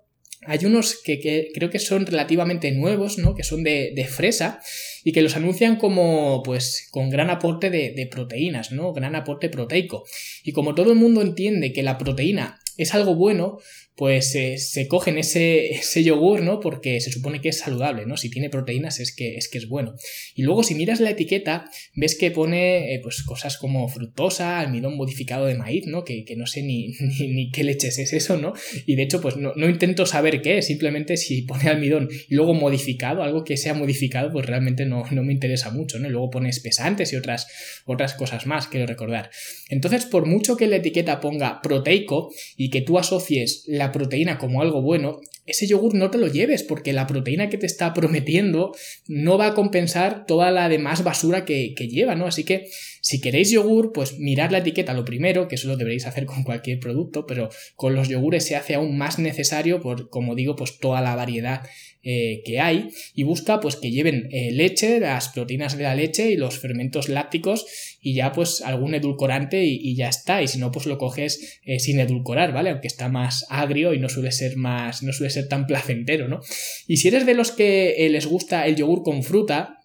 hay 0.48 0.66
unos 0.66 1.02
que, 1.04 1.50
creo 1.54 1.70
que 1.70 1.80
son 1.80 2.06
relativamente 2.06 2.72
nuevos, 2.72 3.18
¿no? 3.18 3.34
Que 3.34 3.44
son 3.44 3.64
de, 3.64 4.08
fresa 4.08 4.60
y 5.04 5.12
que 5.12 5.24
los 5.24 5.36
anuncian 5.36 5.78
como, 5.78 6.44
pues, 6.44 6.88
con 6.92 7.10
gran 7.10 7.32
aporte 7.32 7.72
de, 7.72 7.94
de, 7.96 8.06
proteínas, 8.06 8.72
¿no? 8.72 8.94
Gran 8.94 9.16
aporte 9.16 9.50
proteico. 9.50 10.04
Y 10.44 10.52
como 10.52 10.76
todo 10.76 10.92
el 10.92 11.00
mundo 11.00 11.24
entiende 11.24 11.74
que 11.74 11.82
la 11.82 11.98
proteína 11.98 12.60
es 12.78 12.94
algo 12.94 13.16
bueno, 13.16 13.60
pues 13.96 14.36
eh, 14.36 14.58
se 14.58 14.88
cogen 14.88 15.18
ese, 15.18 15.68
ese, 15.72 16.04
yogur, 16.04 16.42
¿no? 16.42 16.60
Porque 16.60 17.00
se 17.00 17.12
supone 17.12 17.42
que 17.42 17.50
es 17.50 17.60
saludable, 17.60 18.06
¿no? 18.06 18.18
Si 18.18 18.30
tiene 18.30 18.50
proteínas 18.50 19.00
es 19.00 19.16
que 19.16 19.38
es, 19.38 19.48
que 19.48 19.58
es 19.58 19.68
bueno. 19.68 19.96
Y 20.36 20.44
luego 20.44 20.64
si 20.64 20.76
miras 20.76 21.00
la 21.00 21.12
etiqueta, 21.12 21.70
ves 21.96 22.16
que 22.16 22.32
pone 22.32 22.94
eh, 22.94 23.00
pues 23.02 23.24
cosas 23.24 23.58
como 23.58 23.88
fructosa, 23.88 24.60
almidón 24.60 24.98
modificado 24.98 25.46
de 25.46 25.56
maíz, 25.56 25.88
¿no? 25.88 26.04
Que, 26.04 26.26
no 26.36 26.46
sé 26.46 26.64
ni, 26.64 26.94
ni, 27.20 27.52
qué 27.52 27.64
leches 27.64 27.98
es 28.00 28.14
eso, 28.14 28.38
¿no? 28.38 28.54
Y 28.86 28.96
de 28.96 29.04
hecho, 29.04 29.22
pues 29.22 29.38
no, 29.38 29.54
intento 29.70 30.06
saber 30.06 30.42
qué 30.42 30.62
simplemente 30.62 31.18
si 31.18 31.44
pone 31.44 31.70
almidón 31.70 32.10
y 32.30 32.36
luego 32.36 32.54
modificado, 32.54 33.24
algo 33.24 33.44
que 33.44 33.58
sea 33.58 33.74
modificado, 33.74 34.32
pues 34.32 34.46
realmente 34.46 34.86
no, 34.86 35.04
no 35.12 35.24
me 35.24 35.34
interesa 35.34 35.72
mucho, 35.72 36.00
¿no? 36.00 36.08
Y 36.08 36.12
luego 36.12 36.30
pone 36.30 36.50
espesantes 36.50 37.14
y 37.14 37.16
otras, 37.16 37.48
otras 37.86 38.14
cosas 38.14 38.46
más, 38.46 38.68
quiero 38.68 38.86
recordar. 38.86 39.30
Entonces, 39.70 40.06
por 40.06 40.26
mucho 40.26 40.58
que 40.58 40.68
la 40.68 40.78
etiqueta 40.78 41.22
ponga 41.22 41.62
proteico 41.62 42.34
que 42.70 42.82
tú 42.82 42.98
asocies 42.98 43.64
la 43.68 43.92
proteína 43.92 44.38
como 44.38 44.62
algo 44.62 44.82
bueno, 44.82 45.20
ese 45.46 45.68
yogur 45.68 45.94
no 45.94 46.10
te 46.10 46.18
lo 46.18 46.28
lleves 46.28 46.64
porque 46.64 46.94
la 46.94 47.08
proteína 47.08 47.50
que 47.50 47.58
te 47.58 47.66
está 47.66 47.94
prometiendo 47.94 48.76
no 49.08 49.38
va 49.38 49.48
a 49.48 49.54
compensar 49.54 50.26
toda 50.26 50.52
la 50.52 50.70
demás 50.70 51.04
basura 51.04 51.46
que, 51.46 51.74
lleva, 51.76 52.16
¿no? 52.16 52.26
Así 52.26 52.44
que 52.44 52.68
si 53.02 53.22
queréis 53.22 53.52
yogur, 53.52 53.94
pues 53.94 54.18
mirad 54.18 54.52
la 54.52 54.60
etiqueta 54.60 54.94
lo 54.94 55.06
primero, 55.06 55.48
que 55.48 55.56
eso 55.56 55.68
lo 55.68 55.78
deberéis 55.78 56.08
hacer 56.08 56.26
con 56.26 56.44
cualquier 56.44 56.80
producto, 56.80 57.26
pero 57.28 57.50
con 57.76 57.94
los 57.94 58.10
yogures 58.10 58.46
se 58.46 58.56
hace 58.56 58.76
aún 58.76 58.98
más 58.98 59.20
necesario 59.20 59.82
por, 59.82 60.10
como 60.10 60.36
digo, 60.36 60.56
pues 60.56 60.80
toda 60.80 61.02
la 61.02 61.16
variedad 61.16 61.62
eh, 62.08 62.44
que 62.46 62.60
hay 62.60 62.90
y 63.16 63.24
busca 63.24 63.60
pues 63.60 63.78
que 63.78 63.90
lleven 63.90 64.30
eh, 64.32 64.52
leche, 64.52 65.00
las 65.00 65.30
proteínas 65.30 65.76
de 65.76 65.82
la 65.82 65.96
leche 65.96 66.30
y 66.30 66.38
los 66.38 66.60
fermentos 66.60 67.10
lácticos 67.10 67.66
y 68.00 68.14
ya 68.14 68.32
pues 68.32 68.62
algún 68.62 68.94
edulcorante 68.94 69.64
y, 69.66 69.96
ya 69.96 70.10
está 70.10 70.44
y 70.44 70.48
si 70.48 70.60
no 70.60 70.72
pues 70.72 70.86
lo 70.86 71.00
coges 71.00 71.60
eh, 71.64 71.80
sin 71.80 72.00
edulcorar, 72.00 72.54
¿vale? 72.54 72.70
Aunque 72.70 72.86
está 72.86 73.10
más 73.10 73.48
agrio 73.50 73.96
y 73.96 74.00
no 74.00 74.08
suele 74.08 74.32
ser 74.32 74.56
más, 74.56 75.02
no 75.02 75.14
suele 75.14 75.32
ser 75.36 75.48
tan 75.48 75.68
placentero, 75.68 76.28
¿no? 76.28 76.42
Y 76.88 76.98
si 76.98 77.08
eres 77.08 77.26
de 77.26 77.34
los 77.34 77.52
que 77.52 78.08
les 78.10 78.26
gusta 78.26 78.66
el 78.68 78.76
yogur 78.76 79.04
con 79.04 79.24
fruta, 79.24 79.80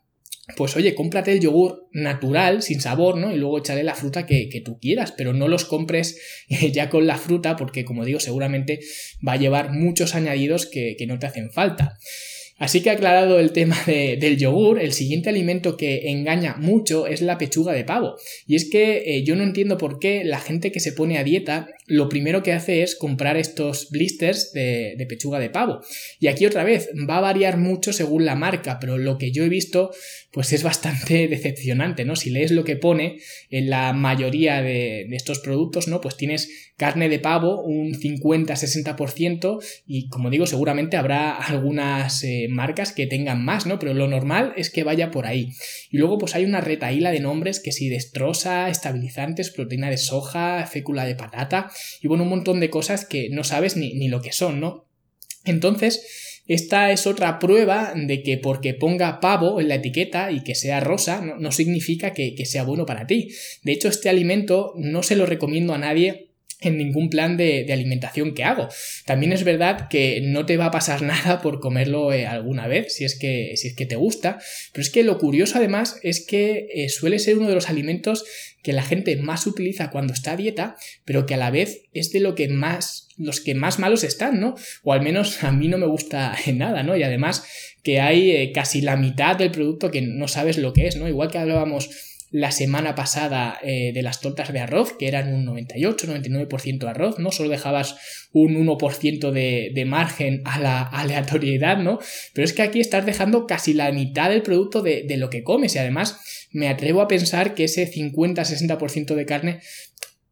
pues 0.57 0.77
oye, 0.77 0.95
cómprate 0.95 1.33
el 1.33 1.41
yogur 1.41 1.89
natural, 1.93 2.63
sin 2.63 2.81
sabor, 2.81 3.17
¿no? 3.17 3.33
Y 3.33 3.37
luego 3.37 3.59
échale 3.59 3.85
la 3.85 3.95
fruta 3.95 4.27
que, 4.27 4.63
tú 4.65 4.79
quieras, 4.81 5.13
pero 5.17 5.33
no 5.33 5.49
los 5.49 5.65
compres 5.65 6.19
eh, 6.49 6.73
ya 6.73 6.91
con 6.91 7.07
la 7.07 7.19
fruta 7.19 7.57
porque, 7.57 7.85
como 7.85 8.05
digo, 8.05 8.21
seguramente 8.21 8.81
va 9.27 9.33
a 9.33 9.37
llevar 9.37 9.73
muchos 9.73 10.15
añadidos 10.15 10.67
que 10.67 11.05
no 11.07 11.19
te 11.19 11.27
hacen 11.27 11.51
falta. 11.53 11.99
Así 12.61 12.83
que 12.83 12.91
aclarado 12.91 13.41
el 13.41 13.53
tema 13.53 13.77
del 13.87 14.37
yogur, 14.37 14.79
el 14.79 14.93
siguiente 14.93 15.31
alimento 15.31 15.79
que 15.79 16.11
engaña 16.11 16.57
mucho 16.59 17.07
es 17.07 17.23
la 17.23 17.39
pechuga 17.39 17.73
de 17.73 17.85
pavo. 17.85 18.17
Y 18.47 18.55
es 18.55 18.69
que 18.69 19.17
eh, 19.17 19.25
yo 19.25 19.35
no 19.35 19.43
entiendo 19.43 19.79
por 19.79 19.99
qué 19.99 20.25
la 20.25 20.41
gente 20.41 20.71
que 20.71 20.79
se 20.79 20.93
pone 20.93 21.17
a 21.17 21.25
dieta 21.25 21.71
lo 21.87 22.11
primero 22.11 22.43
que 22.43 22.53
hace 22.53 22.83
es 22.83 22.95
comprar 22.95 23.39
estos 23.39 23.89
blisters 23.91 24.53
de, 24.53 24.95
de, 24.97 25.07
pechuga 25.07 25.41
de 25.41 25.49
pavo. 25.49 25.81
Y 26.21 26.29
aquí 26.29 26.45
otra 26.45 26.63
vez 26.63 26.91
va 27.09 27.17
a 27.17 27.23
variar 27.23 27.57
mucho 27.57 27.95
según 27.95 28.27
la 28.27 28.37
marca, 28.37 28.79
pero 28.79 28.99
lo 28.99 29.17
que 29.17 29.33
yo 29.33 29.43
he 29.43 29.49
visto 29.49 29.91
pues 30.33 30.53
es 30.53 30.63
bastante 30.63 31.29
decepcionante, 31.29 32.05
¿no? 32.05 32.17
Si 32.17 32.31
lees 32.31 32.51
lo 32.51 32.65
que 32.65 32.77
pone 32.77 33.19
en 33.51 33.71
la 33.71 33.93
mayoría 33.93 34.63
de, 34.63 35.07
estos 35.11 35.41
productos, 35.41 35.89
¿no? 35.89 36.01
Pues 36.01 36.17
tienes 36.17 36.73
carne 36.77 37.09
de 37.09 37.19
pavo 37.19 37.63
un 37.63 37.95
50-60% 37.95 39.59
y 39.87 40.09
como 40.09 40.31
digo 40.31 40.47
seguramente 40.47 40.97
habrá 40.97 41.37
algunas 41.37 42.23
eh, 42.25 42.47
marcas 42.49 42.93
que 42.93 43.07
tengan 43.07 43.45
más, 43.45 43.67
¿no? 43.67 43.79
Pero 43.79 43.95
lo 43.95 44.09
normal 44.09 44.53
es 44.57 44.71
que 44.71 44.85
vaya 44.85 45.11
por 45.11 45.27
ahí. 45.27 45.53
Y 45.91 45.99
luego 45.99 46.19
pues 46.19 46.35
hay 46.35 46.45
una 46.45 46.61
retaíla 46.61 47.11
de 47.11 47.21
nombres 47.21 47.61
que 47.61 47.73
si 47.73 47.89
destroza, 47.89 48.69
estabilizantes, 48.71 49.51
proteína 49.51 49.91
de 49.91 49.99
soja, 49.99 50.67
fécula 50.67 51.05
de 51.05 51.17
patata 51.17 51.71
y 52.01 52.09
bueno, 52.09 52.25
un 52.25 52.31
montón 52.31 52.61
de 52.61 52.71
cosas 52.71 53.05
que 53.05 53.29
no 53.31 53.45
sabes 53.45 53.77
ni, 53.77 53.95
ni 53.95 54.09
lo 54.09 54.23
que 54.23 54.33
son, 54.33 54.61
¿no? 54.61 54.87
Entonces, 55.45 56.30
esta 56.53 56.91
es 56.91 57.07
otra 57.07 57.39
prueba 57.39 57.93
de 57.95 58.25
que 58.25 58.37
porque 58.37 58.75
ponga 58.75 59.21
pavo 59.21 59.61
en 59.61 59.69
la 59.69 59.77
etiqueta 59.77 60.33
y 60.33 60.43
que 60.43 60.57
sea 60.57 60.81
rosa, 60.81 61.21
no, 61.21 61.53
significa 61.53 62.13
que, 62.13 62.35
que, 62.35 62.45
sea 62.45 62.65
bueno 62.65 62.87
para 62.87 63.07
ti. 63.07 63.29
De 63.63 63.71
hecho, 63.71 63.87
este 63.87 64.09
alimento 64.09 64.73
no 64.77 65.05
se 65.05 65.15
lo 65.15 65.27
recomiendo 65.27 65.75
a 65.75 65.79
nadie 65.79 66.30
en 66.61 66.77
ningún 66.77 67.09
plan 67.09 67.37
de, 67.37 67.67
alimentación 67.71 68.35
que 68.35 68.45
hago. 68.45 68.69
También 69.07 69.33
es 69.33 69.45
verdad 69.45 69.89
que 69.89 70.21
no 70.23 70.47
te 70.47 70.57
va 70.57 70.67
a 70.67 70.71
pasar 70.71 71.03
nada 71.03 71.41
por 71.41 71.61
comerlo 71.61 72.13
eh, 72.13 72.27
alguna 72.27 72.67
vez, 72.67 72.95
si 72.95 73.05
es, 73.05 73.19
que, 73.19 73.53
si 73.57 73.69
es 73.69 73.75
que 73.75 73.87
te 73.87 73.97
gusta, 73.97 74.39
pero 74.73 74.83
es 74.83 74.91
que 74.91 75.03
lo 75.03 75.19
curioso 75.19 75.59
además 75.59 75.99
es 76.03 76.25
que 76.25 76.69
eh, 76.75 76.89
suele 76.89 77.19
ser 77.19 77.39
uno 77.39 77.49
de 77.49 77.55
los 77.55 77.69
alimentos 77.69 78.25
que 78.63 78.73
la 78.73 78.83
gente 78.83 79.17
más 79.17 79.47
utiliza 79.47 79.91
cuando 79.91 80.13
está 80.13 80.33
a 80.33 80.37
dieta, 80.37 80.77
pero 81.05 81.25
que 81.25 81.35
a 81.35 81.39
la 81.39 81.51
vez 81.51 81.83
es 81.95 82.13
de 82.13 82.21
lo 82.21 82.35
que 82.35 82.49
más, 82.49 83.09
los 83.17 83.41
que 83.41 83.55
más 83.55 83.79
malos 83.79 84.05
están, 84.05 84.39
¿no? 84.39 84.55
O 84.83 84.93
al 84.93 85.01
menos 85.01 85.43
a 85.43 85.53
mí 85.53 85.69
no 85.69 85.79
me 85.79 85.87
gusta 85.87 86.37
nada, 86.55 86.83
¿no? 86.83 86.97
Y 86.97 87.03
además 87.03 87.45
que 87.83 88.01
hay 88.01 88.31
eh, 88.33 88.53
casi 88.53 88.83
la 88.83 88.97
mitad 88.97 89.37
del 89.37 89.51
producto 89.51 89.91
que 89.91 90.03
no 90.03 90.29
sabes 90.29 90.59
lo 90.59 90.75
que 90.75 90.87
es, 90.87 90.97
¿no? 90.97 91.09
Igual 91.09 91.31
que 91.31 91.39
hablábamos 91.39 91.89
la 92.31 92.53
semana 92.53 92.95
pasada 92.95 93.59
eh, 93.63 93.93
de 93.93 94.03
las 94.03 94.21
tortas 94.21 94.53
de 94.53 94.61
arroz, 94.61 94.93
que 94.93 95.09
eran 95.09 95.33
un 95.33 95.47
98-99% 95.47 96.79
de 96.79 96.89
arroz, 96.89 97.19
¿no? 97.19 97.33
Solo 97.33 97.49
dejabas 97.49 97.97
un 98.33 98.55
1% 98.55 99.31
de, 99.33 99.73
de, 99.75 99.85
margen 99.85 100.43
a 100.45 100.61
la 100.61 100.83
aleatoriedad, 100.83 101.79
¿no? 101.79 101.99
Pero 102.33 102.45
es 102.45 102.53
que 102.53 102.63
aquí 102.63 102.81
estás 102.81 103.05
dejando 103.05 103.47
casi 103.47 103.73
la 103.73 103.91
mitad 103.91 104.31
del 104.31 104.43
producto 104.43 104.83
de, 104.83 105.03
de 105.03 105.17
lo 105.17 105.29
que 105.29 105.43
comes 105.43 105.75
y 105.75 105.79
además 105.79 106.21
me 106.53 106.69
atrevo 106.69 107.01
a 107.01 107.09
pensar 107.09 107.55
que 107.55 107.65
ese 107.65 107.91
50-60% 107.91 109.15
de 109.15 109.27
carne 109.27 109.61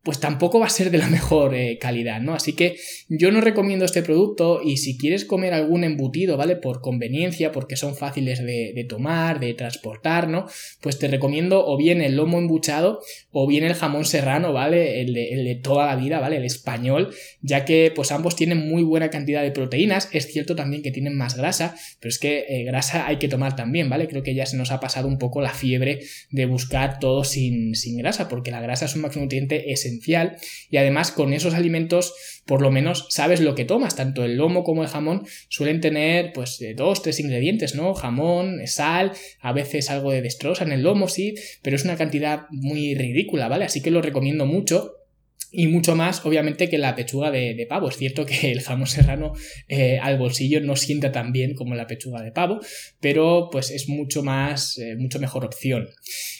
pues 0.08 0.20
tampoco 0.20 0.58
va 0.58 0.64
a 0.64 0.70
ser 0.70 0.90
de 0.90 0.96
la 0.96 1.06
mejor 1.10 1.54
eh, 1.54 1.76
calidad, 1.78 2.22
¿no? 2.22 2.32
Así 2.32 2.54
que 2.54 2.76
yo 3.10 3.30
no 3.30 3.42
recomiendo 3.42 3.84
este 3.84 4.02
producto 4.02 4.62
y 4.64 4.78
si 4.78 4.96
quieres 4.96 5.26
comer 5.26 5.52
algún 5.52 5.84
embutido, 5.84 6.38
¿vale? 6.38 6.56
Por 6.56 6.80
conveniencia, 6.80 7.52
porque 7.52 7.76
son 7.76 7.94
fáciles 7.94 8.42
de, 8.42 8.86
tomar, 8.88 9.38
de 9.38 9.52
transportar, 9.52 10.26
¿no? 10.26 10.46
Pues 10.80 10.98
te 10.98 11.08
recomiendo 11.08 11.62
o 11.66 11.76
bien 11.76 12.00
el 12.00 12.16
lomo 12.16 12.38
embuchado 12.38 13.02
o 13.32 13.46
bien 13.46 13.64
el 13.64 13.74
jamón 13.74 14.06
serrano, 14.06 14.54
¿vale? 14.54 15.02
El 15.02 15.12
de, 15.12 15.60
toda 15.62 15.84
la 15.84 15.96
vida, 15.96 16.20
¿vale? 16.20 16.38
El 16.38 16.46
español, 16.46 17.10
ya 17.42 17.66
que 17.66 17.92
pues 17.94 18.10
ambos 18.10 18.34
tienen 18.34 18.66
muy 18.66 18.84
buena 18.84 19.10
cantidad 19.10 19.42
de 19.42 19.50
proteínas, 19.50 20.08
es 20.12 20.32
cierto 20.32 20.56
también 20.56 20.82
que 20.82 20.90
tienen 20.90 21.18
más 21.18 21.36
grasa, 21.36 21.76
pero 22.00 22.08
es 22.08 22.18
que 22.18 22.46
eh, 22.48 22.64
grasa 22.64 23.06
hay 23.06 23.18
que 23.18 23.28
tomar 23.28 23.56
también, 23.56 23.90
¿vale? 23.90 24.08
Creo 24.08 24.22
que 24.22 24.34
ya 24.34 24.46
se 24.46 24.56
nos 24.56 24.70
ha 24.70 24.80
pasado 24.80 25.06
un 25.06 25.18
poco 25.18 25.42
la 25.42 25.52
fiebre 25.52 26.00
de 26.30 26.46
buscar 26.46 26.98
todo 26.98 27.24
sin, 27.24 27.74
sin 27.74 27.98
grasa, 27.98 28.26
porque 28.30 28.50
la 28.50 28.62
grasa 28.62 28.86
es 28.86 28.96
un 28.96 29.02
macronutriente 29.02 29.70
esencial 29.70 29.97
y 30.06 30.76
además 30.76 31.12
con 31.12 31.32
esos 31.32 31.54
alimentos 31.54 32.14
por 32.46 32.62
lo 32.62 32.70
menos 32.70 33.06
sabes 33.10 33.40
lo 33.40 33.54
que 33.54 33.66
tomas, 33.66 33.94
tanto 33.94 34.24
el 34.24 34.36
lomo 34.36 34.64
como 34.64 34.82
el 34.82 34.88
jamón 34.88 35.26
suelen 35.48 35.82
tener 35.82 36.32
pues 36.32 36.58
dos, 36.74 37.02
tres 37.02 37.20
ingredientes, 37.20 37.74
¿no? 37.74 37.94
Jamón, 37.94 38.66
sal, 38.66 39.12
a 39.40 39.52
veces 39.52 39.90
algo 39.90 40.10
de 40.12 40.22
destroza 40.22 40.64
en 40.64 40.72
el 40.72 40.82
lomo, 40.82 41.08
sí, 41.08 41.34
pero 41.62 41.76
es 41.76 41.84
una 41.84 41.98
cantidad 41.98 42.46
muy 42.50 42.94
ridícula, 42.94 43.48
¿vale? 43.48 43.66
Así 43.66 43.82
que 43.82 43.90
lo 43.90 44.00
recomiendo 44.00 44.46
mucho 44.46 44.97
y 45.50 45.66
mucho 45.66 45.96
más, 45.96 46.24
obviamente, 46.24 46.68
que 46.68 46.78
la 46.78 46.94
pechuga 46.94 47.30
de, 47.30 47.66
pavo. 47.68 47.88
Es 47.88 47.96
cierto 47.96 48.26
que 48.26 48.52
el 48.52 48.60
jamón 48.60 48.86
serrano 48.86 49.32
eh, 49.68 49.98
al 50.00 50.18
bolsillo 50.18 50.60
no 50.60 50.76
sienta 50.76 51.12
tan 51.12 51.32
bien 51.32 51.54
como 51.54 51.74
la 51.74 51.86
pechuga 51.86 52.22
de 52.22 52.32
pavo, 52.32 52.60
pero 53.00 53.48
pues 53.50 53.70
es 53.70 53.88
mucho 53.88 54.22
más, 54.22 54.78
eh, 54.78 54.96
mucho 54.96 55.18
mejor 55.18 55.44
opción. 55.44 55.88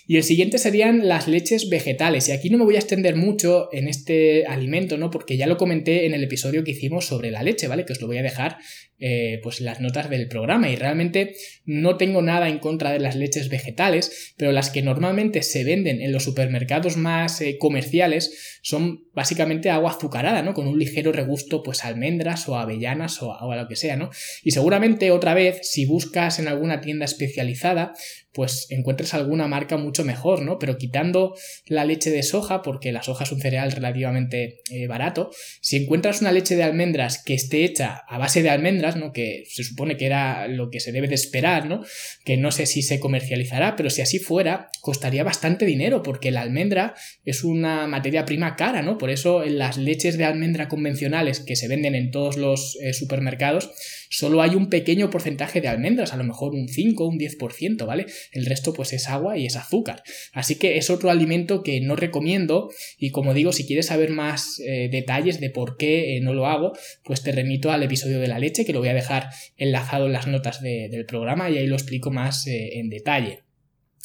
Y 0.06 0.16
el 0.16 0.24
siguiente 0.24 0.58
serían 0.58 1.06
las 1.06 1.28
leches 1.28 1.68
vegetales. 1.68 2.28
Y 2.28 2.32
aquí 2.32 2.50
no 2.50 2.58
me 2.58 2.64
voy 2.64 2.76
a 2.76 2.80
extender 2.80 3.16
mucho 3.16 3.68
en 3.72 3.88
este 3.88 4.46
alimento, 4.46 4.96
¿no? 4.96 5.10
Porque 5.10 5.36
ya 5.36 5.46
lo 5.46 5.56
comenté 5.56 6.06
en 6.06 6.14
el 6.14 6.24
episodio 6.24 6.64
que 6.64 6.70
hicimos 6.70 7.06
sobre 7.06 7.30
la 7.30 7.42
leche, 7.42 7.68
¿vale? 7.68 7.84
Que 7.84 7.92
os 7.92 8.00
lo 8.00 8.06
voy 8.06 8.18
a 8.18 8.22
dejar 8.22 8.58
eh, 9.00 9.40
pues 9.42 9.60
las 9.60 9.80
notas 9.80 10.10
del 10.10 10.28
programa. 10.28 10.68
Y 10.68 10.76
realmente 10.76 11.34
no 11.64 11.96
tengo 11.96 12.22
nada 12.22 12.48
en 12.48 12.58
contra 12.58 12.90
de 12.90 12.98
las 12.98 13.14
leches 13.14 13.48
vegetales, 13.48 14.34
pero 14.36 14.52
las 14.52 14.70
que 14.70 14.82
normalmente 14.82 15.42
se 15.42 15.64
venden 15.64 16.00
en 16.00 16.12
los 16.12 16.24
supermercados 16.24 16.96
más 16.96 17.40
eh, 17.40 17.58
comerciales 17.58 18.58
son 18.62 19.04
básicamente 19.14 19.70
agua 19.70 19.92
azucarada, 19.92 20.42
¿no? 20.42 20.54
Con 20.54 20.66
un 20.66 20.78
ligero 20.78 21.12
regusto, 21.12 21.62
pues 21.62 21.84
almendras 21.84 22.48
o 22.48 22.56
avellanas 22.56 23.22
o, 23.22 23.30
o 23.30 23.52
a 23.52 23.56
lo 23.56 23.68
que 23.68 23.76
sea, 23.76 23.96
¿no? 23.96 24.10
Y 24.42 24.50
seguramente 24.50 25.10
otra 25.10 25.34
vez, 25.34 25.60
si 25.62 25.86
buscas 25.86 26.38
en 26.38 26.48
alguna 26.48 26.80
tienda 26.80 27.04
especializada, 27.04 27.94
pues 28.38 28.68
encuentres 28.70 29.14
alguna 29.14 29.48
marca 29.48 29.76
mucho 29.78 30.04
mejor, 30.04 30.42
¿no? 30.42 30.60
Pero 30.60 30.78
quitando 30.78 31.34
la 31.66 31.84
leche 31.84 32.08
de 32.12 32.22
soja, 32.22 32.62
porque 32.62 32.92
la 32.92 33.02
soja 33.02 33.24
es 33.24 33.32
un 33.32 33.40
cereal 33.40 33.72
relativamente 33.72 34.60
eh, 34.70 34.86
barato, 34.86 35.32
si 35.60 35.74
encuentras 35.74 36.20
una 36.20 36.30
leche 36.30 36.54
de 36.54 36.62
almendras 36.62 37.20
que 37.20 37.34
esté 37.34 37.64
hecha 37.64 38.04
a 38.06 38.16
base 38.16 38.44
de 38.44 38.50
almendras, 38.50 38.94
¿no? 38.94 39.10
Que 39.10 39.42
se 39.48 39.64
supone 39.64 39.96
que 39.96 40.06
era 40.06 40.46
lo 40.46 40.70
que 40.70 40.78
se 40.78 40.92
debe 40.92 41.08
de 41.08 41.16
esperar, 41.16 41.66
¿no? 41.66 41.82
Que 42.24 42.36
no 42.36 42.52
sé 42.52 42.66
si 42.66 42.82
se 42.82 43.00
comercializará, 43.00 43.74
pero 43.74 43.90
si 43.90 44.02
así 44.02 44.20
fuera, 44.20 44.68
costaría 44.82 45.24
bastante 45.24 45.66
dinero, 45.66 46.04
porque 46.04 46.30
la 46.30 46.42
almendra 46.42 46.94
es 47.24 47.42
una 47.42 47.88
materia 47.88 48.24
prima 48.24 48.54
cara, 48.54 48.82
¿no? 48.82 48.98
Por 48.98 49.10
eso 49.10 49.42
en 49.42 49.58
las 49.58 49.78
leches 49.78 50.16
de 50.16 50.26
almendra 50.26 50.68
convencionales 50.68 51.40
que 51.40 51.56
se 51.56 51.66
venden 51.66 51.96
en 51.96 52.12
todos 52.12 52.36
los 52.36 52.78
eh, 52.80 52.92
supermercados, 52.92 53.68
solo 54.10 54.42
hay 54.42 54.54
un 54.54 54.68
pequeño 54.68 55.10
porcentaje 55.10 55.60
de 55.60 55.68
almendras, 55.68 56.12
a 56.12 56.16
lo 56.16 56.24
mejor 56.24 56.54
un 56.54 56.68
5 56.68 57.04
o 57.04 57.08
un 57.08 57.18
10%, 57.18 57.86
¿vale? 57.86 58.06
El 58.32 58.46
resto 58.46 58.72
pues 58.72 58.92
es 58.92 59.08
agua 59.08 59.36
y 59.36 59.46
es 59.46 59.56
azúcar. 59.56 60.02
Así 60.32 60.56
que 60.56 60.76
es 60.76 60.90
otro 60.90 61.10
alimento 61.10 61.62
que 61.62 61.80
no 61.80 61.96
recomiendo 61.96 62.70
y 62.98 63.10
como 63.10 63.34
digo, 63.34 63.52
si 63.52 63.66
quieres 63.66 63.86
saber 63.86 64.10
más 64.10 64.60
eh, 64.60 64.88
detalles 64.90 65.40
de 65.40 65.50
por 65.50 65.76
qué 65.76 66.16
eh, 66.16 66.20
no 66.20 66.34
lo 66.34 66.46
hago, 66.46 66.72
pues 67.04 67.22
te 67.22 67.32
remito 67.32 67.70
al 67.70 67.82
episodio 67.82 68.20
de 68.20 68.28
la 68.28 68.38
leche 68.38 68.64
que 68.64 68.72
lo 68.72 68.80
voy 68.80 68.88
a 68.88 68.94
dejar 68.94 69.28
enlazado 69.56 70.06
en 70.06 70.12
las 70.12 70.26
notas 70.26 70.62
del 70.62 71.06
programa 71.06 71.50
y 71.50 71.58
ahí 71.58 71.66
lo 71.66 71.76
explico 71.76 72.10
más 72.10 72.46
eh, 72.46 72.78
en 72.78 72.88
detalle. 72.88 73.40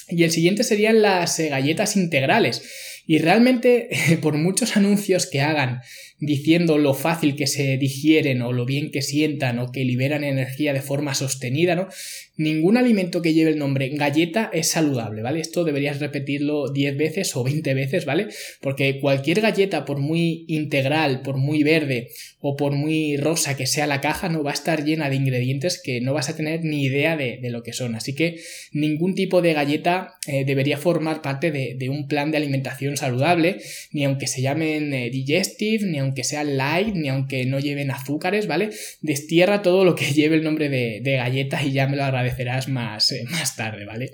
Y 0.09 0.23
el 0.23 0.31
siguiente 0.31 0.63
serían 0.63 1.01
las 1.01 1.39
galletas 1.39 1.95
integrales. 1.95 2.61
Y 3.05 3.19
realmente, 3.19 3.89
por 4.21 4.37
muchos 4.37 4.75
anuncios 4.77 5.27
que 5.27 5.41
hagan 5.41 5.81
diciendo 6.25 6.77
lo 6.77 6.93
fácil 6.93 7.35
que 7.35 7.47
se 7.47 7.77
digieren 7.77 8.41
o 8.41 8.51
lo 8.51 8.65
bien 8.65 8.91
que 8.91 9.01
sientan 9.01 9.59
o 9.59 9.71
que 9.71 9.85
liberan 9.85 10.23
energía 10.23 10.73
de 10.73 10.81
forma 10.81 11.13
sostenida, 11.15 11.75
¿no? 11.75 11.87
Ningún 12.35 12.77
alimento 12.77 13.21
que 13.21 13.35
lleve 13.35 13.51
el 13.51 13.59
nombre 13.59 13.89
galleta 13.89 14.49
es 14.51 14.69
saludable, 14.69 15.21
¿vale? 15.21 15.39
Esto 15.39 15.63
deberías 15.63 15.99
repetirlo 15.99 16.71
10 16.71 16.97
veces 16.97 17.35
o 17.35 17.43
20 17.43 17.75
veces, 17.75 18.05
¿vale? 18.05 18.27
Porque 18.59 18.99
cualquier 18.99 19.39
galleta, 19.39 19.85
por 19.85 19.99
muy 19.99 20.45
integral, 20.47 21.21
por 21.21 21.37
muy 21.37 21.61
verde 21.61 22.09
o 22.39 22.55
por 22.55 22.71
muy 22.71 23.17
rosa 23.17 23.55
que 23.55 23.67
sea 23.67 23.85
la 23.85 24.01
caja, 24.01 24.29
no 24.29 24.41
va 24.41 24.49
a 24.49 24.55
estar 24.55 24.83
llena 24.83 25.11
de 25.11 25.15
ingredientes 25.15 25.79
que 25.79 26.01
no 26.01 26.15
vas 26.15 26.27
a 26.29 26.35
tener 26.35 26.63
ni 26.63 26.83
idea 26.83 27.15
de, 27.15 27.39
lo 27.51 27.61
que 27.61 27.71
son. 27.71 27.93
Así 27.93 28.15
que 28.15 28.37
ningún 28.71 29.13
tipo 29.13 29.43
de 29.43 29.53
galleta 29.53 30.15
eh, 30.25 30.43
debería 30.43 30.77
formar 30.77 31.21
parte 31.21 31.51
de, 31.51 31.89
un 31.89 32.07
plan 32.07 32.31
de 32.31 32.37
alimentación 32.37 32.97
saludable, 32.97 33.57
ni 33.91 34.05
aunque 34.05 34.25
se 34.25 34.41
llamen 34.41 34.91
eh, 34.91 35.11
digestive, 35.11 35.85
ni 35.85 35.99
aunque 35.99 36.23
sean 36.23 36.57
light, 36.57 36.95
ni 36.95 37.09
aunque 37.09 37.45
no 37.45 37.59
lleven 37.59 37.91
azúcares, 37.91 38.47
¿vale? 38.47 38.71
Destierra 39.01 39.61
todo 39.61 39.85
lo 39.85 39.93
que 39.93 40.05
lleve 40.13 40.37
el 40.37 40.43
nombre 40.43 40.69
de, 40.69 40.99
de 41.03 41.17
galleta 41.17 41.63
y 41.63 41.73
ya 41.73 41.87
me 41.87 41.95
lo 41.95 42.03
agradecerás 42.23 42.67
más, 42.67 43.11
eh, 43.11 43.25
más 43.29 43.55
tarde, 43.55 43.85
¿vale? 43.85 44.13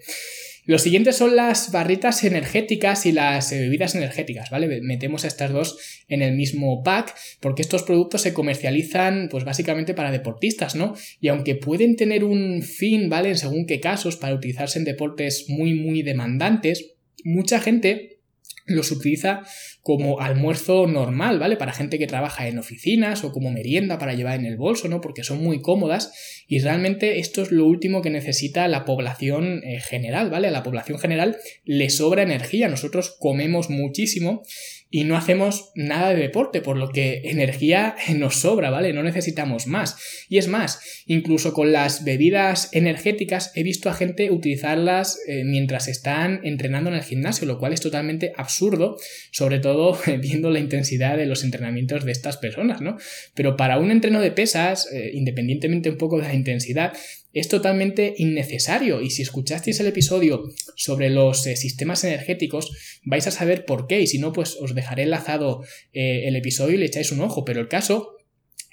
Los 0.65 0.83
siguientes 0.83 1.15
son 1.15 1.35
las 1.35 1.71
barritas 1.71 2.23
energéticas 2.23 3.07
y 3.07 3.11
las 3.11 3.51
eh, 3.51 3.59
bebidas 3.59 3.95
energéticas, 3.95 4.51
¿vale? 4.51 4.81
Metemos 4.81 5.23
estas 5.23 5.51
dos 5.51 5.79
en 6.07 6.21
el 6.21 6.35
mismo 6.35 6.83
pack 6.83 7.15
porque 7.39 7.63
estos 7.63 7.81
productos 7.83 8.21
se 8.21 8.33
comercializan 8.33 9.29
pues 9.31 9.45
básicamente 9.45 9.95
para 9.95 10.11
deportistas, 10.11 10.75
¿no? 10.75 10.95
Y 11.19 11.29
aunque 11.29 11.55
pueden 11.55 11.95
tener 11.95 12.23
un 12.23 12.61
fin, 12.61 13.09
¿vale? 13.09 13.29
En 13.29 13.37
según 13.37 13.65
qué 13.65 13.79
casos 13.79 14.15
para 14.15 14.35
utilizarse 14.35 14.77
en 14.77 14.85
deportes 14.85 15.45
muy 15.47 15.73
muy 15.73 16.03
demandantes, 16.03 16.93
mucha 17.23 17.59
gente 17.59 18.19
los 18.67 18.91
utiliza 18.91 19.41
como 19.89 20.19
almuerzo 20.19 20.85
normal, 20.85 21.39
¿vale? 21.39 21.57
Para 21.57 21.73
gente 21.73 21.97
que 21.97 22.05
trabaja 22.05 22.47
en 22.47 22.59
oficinas 22.59 23.23
o 23.23 23.31
como 23.31 23.49
merienda 23.49 23.97
para 23.97 24.13
llevar 24.13 24.39
en 24.39 24.45
el 24.45 24.55
bolso, 24.55 24.87
¿no? 24.87 25.01
Porque 25.01 25.23
son 25.23 25.43
muy 25.43 25.63
cómodas 25.63 26.13
y 26.47 26.59
realmente 26.59 27.17
esto 27.17 27.41
es 27.41 27.51
lo 27.51 27.65
último 27.65 28.03
que 28.03 28.11
necesita 28.11 28.67
la 28.67 28.85
población 28.85 29.63
eh, 29.63 29.79
general, 29.79 30.29
¿vale? 30.29 30.49
A 30.49 30.51
la 30.51 30.61
población 30.61 30.99
general 30.99 31.37
le 31.65 31.89
sobra 31.89 32.21
energía, 32.21 32.67
nosotros 32.67 33.17
comemos 33.19 33.71
muchísimo 33.71 34.43
y 34.91 35.03
no 35.03 35.15
hacemos 35.15 35.71
nada 35.75 36.09
de 36.09 36.15
deporte, 36.19 36.61
por 36.61 36.75
lo 36.77 36.89
que 36.89 37.21
energía 37.25 37.95
nos 38.15 38.35
sobra, 38.37 38.69
¿vale? 38.69 38.93
No 38.93 39.03
necesitamos 39.03 39.67
más. 39.67 39.97
Y 40.29 40.37
es 40.37 40.47
más, 40.47 41.03
incluso 41.05 41.53
con 41.53 41.71
las 41.71 42.03
bebidas 42.03 42.69
energéticas 42.73 43.51
he 43.55 43.63
visto 43.63 43.89
a 43.89 43.93
gente 43.93 44.31
utilizarlas 44.31 45.19
eh, 45.27 45.43
mientras 45.43 45.87
están 45.87 46.41
entrenando 46.43 46.89
en 46.89 46.95
el 46.95 47.03
gimnasio, 47.03 47.47
lo 47.47 47.59
cual 47.59 47.73
es 47.73 47.81
totalmente 47.81 48.33
absurdo, 48.35 48.97
sobre 49.31 49.59
todo 49.59 49.78
viendo 50.21 50.49
la 50.49 50.59
intensidad 50.59 51.17
de 51.17 51.25
los 51.25 51.43
entrenamientos 51.43 52.05
de 52.05 52.11
estas 52.11 52.37
personas, 52.37 52.81
¿no? 52.81 52.97
Pero 53.33 53.55
para 53.55 53.79
un 53.79 53.91
entreno 53.91 54.21
de 54.21 54.31
pesas, 54.31 54.91
eh, 54.91 55.11
independientemente 55.13 55.89
un 55.89 55.97
poco 55.97 56.17
de 56.17 56.23
la 56.23 56.33
intensidad, 56.33 56.93
es 57.33 57.47
totalmente 57.47 58.15
innecesario. 58.17 59.01
Y 59.01 59.11
si 59.11 59.21
escuchasteis 59.21 59.79
el 59.79 59.87
episodio 59.87 60.43
sobre 60.75 61.09
los 61.09 61.45
eh, 61.45 61.55
sistemas 61.55 62.03
energéticos 62.03 62.71
vais 63.03 63.27
a 63.27 63.31
saber 63.31 63.65
por 63.65 63.87
qué. 63.87 64.01
Y 64.01 64.07
si 64.07 64.19
no 64.19 64.33
pues 64.33 64.57
os 64.59 64.75
dejaré 64.75 65.03
enlazado 65.03 65.63
eh, 65.93 66.27
el 66.27 66.35
episodio 66.35 66.75
y 66.75 66.79
le 66.79 66.85
echáis 66.85 67.11
un 67.11 67.21
ojo. 67.21 67.45
Pero 67.45 67.61
el 67.61 67.67
caso 67.67 68.15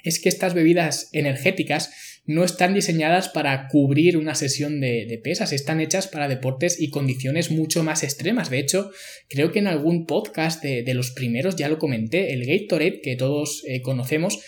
es 0.04 0.20
que 0.20 0.28
estas 0.28 0.54
bebidas 0.54 1.10
energéticas 1.12 1.90
no 2.26 2.44
están 2.44 2.74
diseñadas 2.74 3.28
para 3.28 3.68
cubrir 3.68 4.16
una 4.16 4.34
sesión 4.34 4.80
de, 4.80 5.20
pesas, 5.22 5.52
están 5.52 5.80
hechas 5.80 6.08
para 6.08 6.28
deportes 6.28 6.80
y 6.80 6.90
condiciones 6.90 7.50
mucho 7.50 7.84
más 7.84 8.02
extremas. 8.02 8.50
De 8.50 8.58
hecho, 8.58 8.90
creo 9.28 9.52
que 9.52 9.60
en 9.60 9.68
algún 9.68 10.06
podcast 10.06 10.62
de, 10.62 10.94
los 10.94 11.12
primeros 11.12 11.56
ya 11.56 11.68
lo 11.68 11.78
comenté, 11.78 12.32
el 12.32 12.46
Gatorade 12.46 13.00
que 13.00 13.16
todos 13.16 13.62
eh, 13.66 13.82
conocemos, 13.82 14.40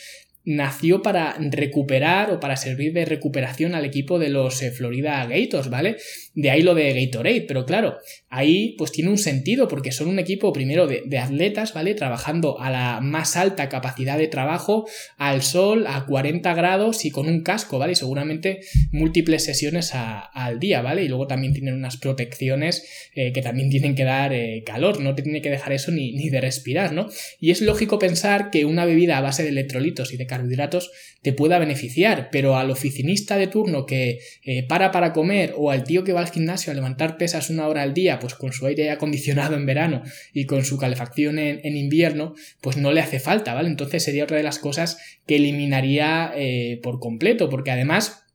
nació 0.48 1.02
para 1.02 1.36
recuperar 1.38 2.30
o 2.30 2.40
para 2.40 2.56
servir 2.56 2.94
de 2.94 3.04
recuperación 3.04 3.74
al 3.74 3.84
equipo 3.84 4.18
de 4.18 4.30
los 4.30 4.62
eh, 4.62 4.70
Florida 4.70 5.26
Gators, 5.26 5.68
¿vale? 5.68 5.98
De 6.34 6.50
ahí 6.50 6.62
lo 6.62 6.74
de 6.74 6.94
Gatorade, 6.94 7.42
pero 7.42 7.66
claro, 7.66 7.98
ahí 8.30 8.74
pues 8.78 8.90
tiene 8.90 9.10
un 9.10 9.18
sentido 9.18 9.68
porque 9.68 9.92
son 9.92 10.08
un 10.08 10.18
equipo 10.18 10.50
primero 10.50 10.86
de, 10.86 11.18
atletas, 11.18 11.74
¿vale? 11.74 11.92
Trabajando 11.94 12.58
a 12.60 12.70
la 12.70 13.00
más 13.02 13.36
alta 13.36 13.68
capacidad 13.68 14.16
de 14.16 14.26
trabajo, 14.26 14.88
al 15.18 15.42
sol, 15.42 15.86
a 15.86 16.06
40 16.06 16.54
grados 16.54 17.04
y 17.04 17.10
con 17.10 17.28
un 17.28 17.42
casco, 17.42 17.78
¿vale? 17.78 17.92
Y 17.92 17.96
seguramente 17.96 18.60
múltiples 18.90 19.44
sesiones 19.44 19.92
al 19.94 20.58
día, 20.58 20.80
¿vale? 20.80 21.02
Y 21.02 21.08
luego 21.08 21.26
también 21.26 21.52
tienen 21.52 21.74
unas 21.74 21.98
protecciones 21.98 23.10
eh, 23.14 23.34
que 23.34 23.42
también 23.42 23.68
tienen 23.68 23.94
que 23.94 24.04
dar 24.04 24.32
eh, 24.32 24.62
calor, 24.64 24.98
no 25.00 25.14
te 25.14 25.20
tiene 25.22 25.42
que 25.42 25.50
dejar 25.50 25.74
eso 25.74 25.90
ni, 25.90 26.12
ni 26.12 26.30
de 26.30 26.40
respirar, 26.40 26.94
¿no? 26.94 27.08
Y 27.38 27.50
es 27.50 27.60
lógico 27.60 27.98
pensar 27.98 28.50
que 28.50 28.64
una 28.64 28.86
bebida 28.86 29.18
a 29.18 29.20
base 29.20 29.42
de 29.42 29.50
electrolitos 29.50 30.14
y 30.14 30.16
de 30.16 30.26
carbohidratos 30.38 30.90
te 31.22 31.32
pueda 31.32 31.58
beneficiar, 31.58 32.28
pero 32.30 32.56
al 32.56 32.70
oficinista 32.70 33.36
de 33.36 33.48
turno 33.48 33.86
que 33.86 34.20
eh, 34.44 34.66
para 34.66 34.90
para 34.90 35.12
comer 35.12 35.54
o 35.56 35.70
al 35.70 35.84
tío 35.84 36.04
que 36.04 36.12
va 36.12 36.20
al 36.20 36.30
gimnasio 36.30 36.72
a 36.72 36.74
levantar 36.74 37.16
pesas 37.16 37.50
una 37.50 37.66
hora 37.68 37.82
al 37.82 37.94
día, 37.94 38.18
pues 38.18 38.34
con 38.34 38.52
su 38.52 38.66
aire 38.66 38.90
acondicionado 38.90 39.56
en 39.56 39.66
verano 39.66 40.02
y 40.32 40.46
con 40.46 40.64
su 40.64 40.78
calefacción 40.78 41.38
en, 41.38 41.76
invierno, 41.76 42.34
pues 42.60 42.76
no 42.76 42.92
le 42.92 43.00
hace 43.00 43.20
falta, 43.20 43.54
¿vale? 43.54 43.68
Entonces 43.68 44.02
sería 44.02 44.24
otra 44.24 44.36
de 44.36 44.42
las 44.42 44.58
cosas 44.58 44.98
que 45.26 45.36
eliminaría 45.36 46.32
eh, 46.36 46.80
por 46.82 46.98
completo, 46.98 47.48
porque 47.48 47.70
además 47.70 48.27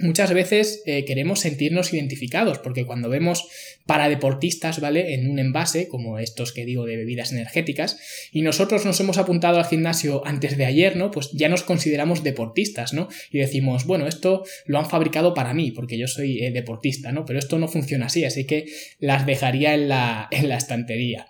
Muchas 0.00 0.32
veces 0.32 0.82
eh, 0.86 1.04
queremos 1.04 1.40
sentirnos 1.40 1.92
identificados, 1.92 2.58
porque 2.58 2.86
cuando 2.86 3.08
vemos 3.08 3.48
para 3.84 4.08
deportistas, 4.08 4.80
¿vale? 4.80 5.14
En 5.14 5.28
un 5.28 5.40
envase, 5.40 5.88
como 5.88 6.20
estos 6.20 6.52
que 6.52 6.64
digo 6.64 6.84
de 6.84 6.96
bebidas 6.96 7.32
energéticas, 7.32 7.98
y 8.30 8.42
nosotros 8.42 8.84
nos 8.84 9.00
hemos 9.00 9.18
apuntado 9.18 9.58
al 9.58 9.64
gimnasio 9.64 10.24
antes 10.24 10.56
de 10.56 10.66
ayer, 10.66 10.94
¿no? 10.94 11.10
Pues 11.10 11.30
ya 11.32 11.48
nos 11.48 11.64
consideramos 11.64 12.22
deportistas, 12.22 12.92
¿no? 12.92 13.08
Y 13.32 13.38
decimos, 13.38 13.86
bueno, 13.86 14.06
esto 14.06 14.44
lo 14.66 14.78
han 14.78 14.88
fabricado 14.88 15.34
para 15.34 15.52
mí, 15.52 15.72
porque 15.72 15.98
yo 15.98 16.06
soy 16.06 16.44
eh, 16.44 16.52
deportista, 16.52 17.10
¿no? 17.10 17.24
Pero 17.24 17.40
esto 17.40 17.58
no 17.58 17.66
funciona 17.66 18.06
así, 18.06 18.24
así 18.24 18.46
que 18.46 18.66
las 19.00 19.26
dejaría 19.26 19.74
en 19.74 19.88
la, 19.88 20.28
en 20.30 20.48
la 20.48 20.58
estantería. 20.58 21.26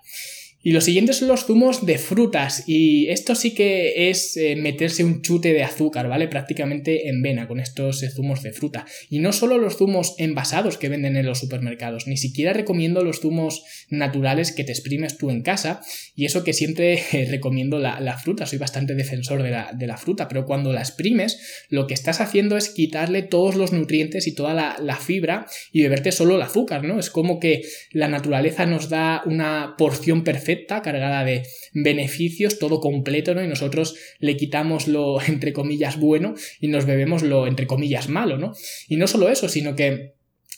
Y 0.61 0.73
los 0.73 0.83
siguientes 0.83 1.17
son 1.17 1.29
los 1.29 1.45
zumos 1.45 1.85
de 1.85 1.97
frutas. 1.97 2.65
Y 2.67 3.07
esto 3.07 3.33
sí 3.33 3.53
que 3.53 4.09
es 4.09 4.35
eh, 4.35 4.57
meterse 4.57 5.05
un 5.05 5.21
chute 5.21 5.53
de 5.53 5.63
azúcar, 5.63 6.09
¿vale? 6.09 6.27
Prácticamente 6.27 7.07
en 7.07 7.21
vena 7.21 7.47
con 7.47 7.61
estos 7.61 8.03
eh, 8.03 8.09
zumos 8.09 8.43
de 8.43 8.51
fruta. 8.51 8.85
Y 9.09 9.19
no 9.19 9.31
solo 9.31 9.57
los 9.57 9.77
zumos 9.77 10.15
envasados 10.17 10.77
que 10.77 10.89
venden 10.89 11.15
en 11.15 11.25
los 11.25 11.39
supermercados, 11.39 12.07
ni 12.07 12.17
siquiera 12.17 12.51
recomiendo 12.51 13.05
los 13.05 13.21
zumos 13.21 13.63
naturales 13.89 14.51
que 14.51 14.65
te 14.65 14.73
exprimes 14.73 15.17
tú 15.17 15.29
en 15.29 15.43
casa. 15.43 15.79
Y 16.13 16.25
eso 16.25 16.43
que 16.43 16.51
siempre 16.51 16.99
eh, 17.13 17.27
recomiendo 17.31 17.79
la, 17.79 18.17
fruta, 18.17 18.45
soy 18.45 18.59
bastante 18.59 18.95
defensor 18.95 19.41
de 19.43 19.51
la, 19.51 19.71
de 19.73 19.87
la, 19.87 19.95
fruta, 19.95 20.27
pero 20.27 20.45
cuando 20.45 20.73
la 20.73 20.81
exprimes, 20.81 21.65
lo 21.69 21.87
que 21.87 21.93
estás 21.93 22.19
haciendo 22.19 22.57
es 22.57 22.67
quitarle 22.67 23.21
todos 23.21 23.55
los 23.55 23.71
nutrientes 23.71 24.27
y 24.27 24.35
toda 24.35 24.53
la, 24.53 24.75
la 24.81 24.97
fibra 24.97 25.45
y 25.71 25.83
beberte 25.83 26.11
solo 26.11 26.35
el 26.35 26.41
azúcar, 26.41 26.83
¿no? 26.83 26.99
Es 26.99 27.09
como 27.09 27.39
que 27.39 27.61
la 27.93 28.09
naturaleza 28.09 28.65
nos 28.65 28.89
da 28.89 29.21
una 29.25 29.75
porción 29.77 30.25
perfecta 30.25 30.48
cargada 30.81 31.23
de 31.23 31.43
beneficios, 31.73 32.59
todo 32.59 32.79
completo, 32.79 33.33
¿no? 33.33 33.43
Y 33.43 33.47
nosotros 33.47 33.95
le 34.19 34.37
quitamos 34.37 34.87
lo, 34.87 35.21
entre 35.27 35.53
comillas, 35.53 35.99
bueno 35.99 36.35
y 36.59 36.67
nos 36.67 36.85
bebemos 36.85 37.23
lo, 37.23 37.47
entre 37.47 37.67
comillas, 37.67 38.09
malo, 38.09 38.37
¿no? 38.37 38.53
Y 38.87 38.97
no 38.97 39.07
solo 39.07 39.29
eso, 39.29 39.49
sino 39.49 39.75
que 39.75 40.13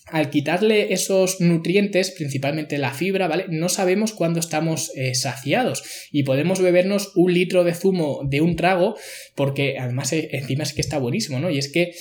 al 0.08 0.30
quitarle 0.30 0.94
esos 0.94 1.40
nutrientes, 1.40 2.12
principalmente 2.12 2.78
la 2.78 2.92
fibra, 2.92 3.28
¿vale? 3.28 3.46
No 3.50 3.70
sabemos 3.70 4.12
cuándo 4.12 4.40
estamos 4.40 4.92
eh, 4.96 5.16
saciados 5.16 5.84
y 6.12 6.24
podemos 6.24 6.62
bebernos 6.62 7.14
un 7.16 7.34
litro 7.34 7.64
de 7.64 7.74
zumo 7.74 8.22
de 8.26 8.42
un 8.42 8.56
trago 8.58 8.98
porque 9.36 9.78
además 9.80 10.12
eh, 10.12 10.30
encima 10.34 10.64
es 10.64 10.74
que 10.74 10.82
está 10.82 10.98
buenísimo, 10.98 11.40
¿no? 11.40 11.50
Y 11.50 11.60
es 11.60 11.72
que 11.72 11.94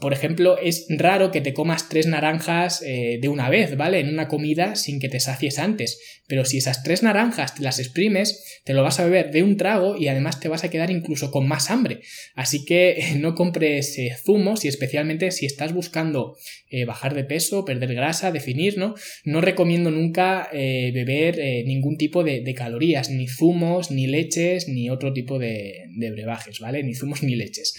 por 0.00 0.12
ejemplo, 0.12 0.58
es 0.58 0.86
raro 0.88 1.30
que 1.30 1.40
te 1.40 1.54
comas 1.54 1.88
tres 1.88 2.06
naranjas 2.06 2.82
eh, 2.82 3.18
de 3.20 3.28
una 3.28 3.48
vez, 3.48 3.76
¿vale? 3.76 4.00
En 4.00 4.08
una 4.08 4.28
comida 4.28 4.76
sin 4.76 5.00
que 5.00 5.08
te 5.08 5.20
sacies 5.20 5.58
antes. 5.58 6.00
Pero 6.26 6.44
si 6.44 6.58
esas 6.58 6.82
tres 6.82 7.02
naranjas 7.02 7.54
te 7.54 7.62
las 7.62 7.78
exprimes, 7.78 8.60
te 8.64 8.74
lo 8.74 8.82
vas 8.82 9.00
a 9.00 9.04
beber 9.04 9.30
de 9.30 9.42
un 9.42 9.56
trago 9.56 9.96
y 9.96 10.08
además 10.08 10.38
te 10.40 10.48
vas 10.48 10.64
a 10.64 10.70
quedar 10.70 10.90
incluso 10.90 11.30
con 11.30 11.48
más 11.48 11.70
hambre. 11.70 12.00
Así 12.34 12.64
que 12.64 13.14
no 13.18 13.34
compres 13.34 13.98
eh, 13.98 14.14
zumos 14.24 14.64
y 14.64 14.68
especialmente 14.68 15.30
si 15.30 15.46
estás 15.46 15.72
buscando 15.72 16.36
eh, 16.70 16.84
bajar 16.84 17.14
de 17.14 17.24
peso, 17.24 17.64
perder 17.64 17.94
grasa, 17.94 18.30
definir, 18.30 18.78
¿no? 18.78 18.94
No 19.24 19.40
recomiendo 19.40 19.90
nunca 19.90 20.48
beber 20.52 21.38
ningún 21.66 21.96
tipo 21.96 22.22
de, 22.22 22.54
calorías, 22.54 23.10
ni 23.10 23.26
zumos, 23.26 23.90
ni 23.90 24.06
leches, 24.06 24.68
ni 24.68 24.90
otro 24.90 25.12
tipo 25.12 25.38
de, 25.38 25.86
de 25.96 26.10
brebajes, 26.10 26.60
¿vale? 26.60 26.82
Ni 26.82 26.94
zumos 26.94 27.22
ni 27.22 27.34
leches. 27.34 27.74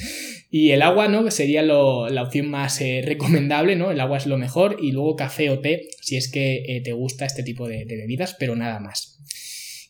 Y 0.49 0.71
el 0.71 0.81
agua, 0.81 1.07
¿no? 1.07 1.29
Sería 1.31 1.61
lo 1.61 2.00
la 2.09 2.23
opción 2.23 2.49
más 2.49 2.81
eh, 2.81 3.01
recomendable, 3.05 3.75
¿no? 3.75 3.91
El 3.91 3.99
agua 3.99 4.17
es 4.17 4.25
lo 4.25 4.37
mejor 4.37 4.77
y 4.81 4.91
luego 4.91 5.15
café 5.15 5.49
o 5.49 5.59
té 5.59 5.87
si 6.01 6.17
es 6.17 6.31
que 6.31 6.63
eh, 6.67 6.81
te 6.83 6.93
gusta 6.93 7.25
este 7.25 7.43
tipo 7.43 7.67
de, 7.67 7.85
bebidas, 7.85 8.35
pero 8.39 8.55
nada 8.55 8.79
más. 8.79 9.17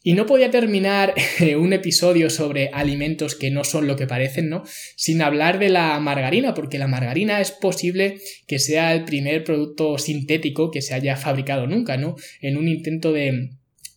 Y 0.03 0.13
no 0.13 0.25
podía 0.25 0.49
terminar 0.49 1.13
eh, 1.39 1.55
un 1.55 1.73
episodio 1.73 2.29
sobre 2.29 2.69
alimentos 2.73 3.35
que 3.35 3.51
no 3.51 3.63
son 3.63 3.87
lo 3.87 3.95
que 3.95 4.07
parecen, 4.07 4.49
¿no? 4.49 4.63
Sin 4.95 5.21
hablar 5.21 5.59
de 5.59 5.69
la 5.69 5.99
margarina, 5.99 6.53
porque 6.53 6.79
la 6.79 6.87
margarina 6.87 7.39
es 7.41 7.51
posible 7.51 8.17
que 8.47 8.59
sea 8.59 8.93
el 8.93 9.05
primer 9.05 9.43
producto 9.43 9.97
sintético 9.97 10.71
que 10.71 10.81
se 10.81 10.93
haya 10.93 11.17
fabricado 11.17 11.67
nunca, 11.67 11.97
¿no? 11.97 12.15
En 12.41 12.57
un 12.57 12.67
intento 12.67 13.13
de 13.13 13.51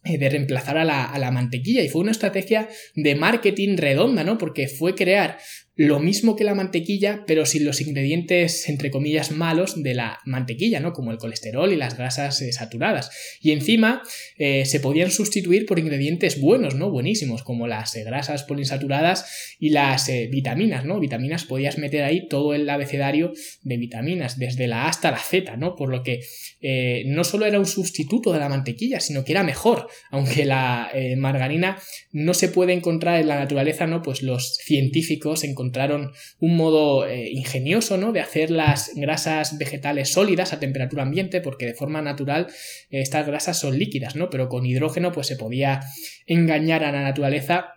de 0.05 0.29
reemplazar 0.29 0.77
a 0.77 0.85
la, 0.85 1.05
a 1.05 1.19
la, 1.19 1.31
mantequilla 1.31 1.83
y 1.83 1.89
fue 1.89 2.03
una 2.03 2.11
estrategia 2.11 2.69
de 2.95 3.15
marketing 3.15 3.79
redonda, 3.79 4.23
¿no? 4.23 4.37
Porque 4.37 4.69
fue 4.69 4.95
crear 4.95 5.39
lo 5.77 5.99
mismo 5.99 6.37
que 6.37 6.45
la 6.45 6.55
mantequilla, 6.55 7.25
pero 7.27 7.47
sin 7.47 7.65
los 7.65 7.81
ingredientes, 7.81 8.69
entre 8.69 8.93
comillas, 8.93 9.33
malos 9.33 9.83
de 9.83 9.95
la 9.95 10.21
mantequilla, 10.25 10.79
¿no? 10.79 10.93
Como 10.93 11.11
el 11.11 11.19
colesterol 11.19 11.73
y 11.73 11.77
las 11.77 11.97
grasas 11.97 12.41
eh, 12.43 12.53
saturadas. 12.53 13.11
Y 13.41 13.51
encima 13.51 14.03
eh, 14.39 14.67
se 14.67 14.79
podían 14.79 15.11
sustituir 15.11 15.67
por 15.67 15.81
ingredientes 15.81 16.41
buenos, 16.41 16.77
¿no? 16.77 16.91
Buenísimos, 16.91 17.43
como 17.43 17.67
las 17.67 17.97
eh, 17.97 18.05
grasas 18.05 18.45
poliinsaturadas 18.45 19.57
y 19.59 19.71
las 19.71 20.11
vitaminas, 20.31 20.85
¿no? 20.85 21.01
Vitaminas 21.01 21.45
podías 21.45 21.77
meter 21.79 22.05
ahí 22.05 22.29
todo 22.29 22.55
el 22.55 22.69
abecedario 22.71 23.33
de 23.63 23.77
vitaminas, 23.77 24.39
desde 24.39 24.69
la 24.69 24.85
A 24.85 24.89
hasta 24.89 25.11
la 25.11 25.19
Z, 25.19 25.57
¿no? 25.57 25.75
Por 25.75 25.91
lo 25.91 26.03
que 26.03 26.21
no 27.07 27.25
solo 27.25 27.47
era 27.47 27.59
un 27.59 27.67
sustituto 27.67 28.33
de 28.33 28.39
la 28.39 28.49
mantequilla, 28.49 29.01
sino 29.01 29.25
que 29.25 29.33
era 29.33 29.43
mejor, 29.43 29.89
aunque 30.11 30.45
la 30.45 30.91
margarina 31.17 31.79
no 32.13 32.35
se 32.35 32.49
puede 32.49 32.73
encontrar 32.73 33.21
en 33.21 33.29
la 33.29 33.39
naturaleza, 33.39 33.87
¿no? 33.87 34.03
Pues 34.03 34.23
los 34.23 34.57
científicos 34.57 35.45
encontraron 35.45 35.64
encontraron 35.65 36.13
un 36.41 36.57
modo 36.57 37.07
eh, 37.07 37.31
ingenioso 37.31 37.97
¿no? 37.97 38.13
de 38.13 38.21
hacer 38.21 38.51
las 38.51 38.93
grasas 38.95 39.57
vegetales 39.57 40.13
sólidas 40.13 40.53
a 40.53 40.61
temperatura 40.61 41.03
ambiente, 41.03 41.41
porque 41.41 41.67
de 41.67 41.75
forma 41.75 42.03
natural 42.03 42.49
eh, 42.91 43.01
estas 43.01 43.27
grasas 43.27 43.59
son 43.59 43.79
líquidas, 43.79 44.15
¿no? 44.15 44.29
Pero 44.29 44.49
con 44.49 44.67
hidrógeno 44.67 45.11
pues 45.11 45.27
se 45.27 45.37
podía 45.37 45.81
engañar 46.27 46.85
a 46.85 46.93
la 46.93 47.03
naturaleza 47.03 47.74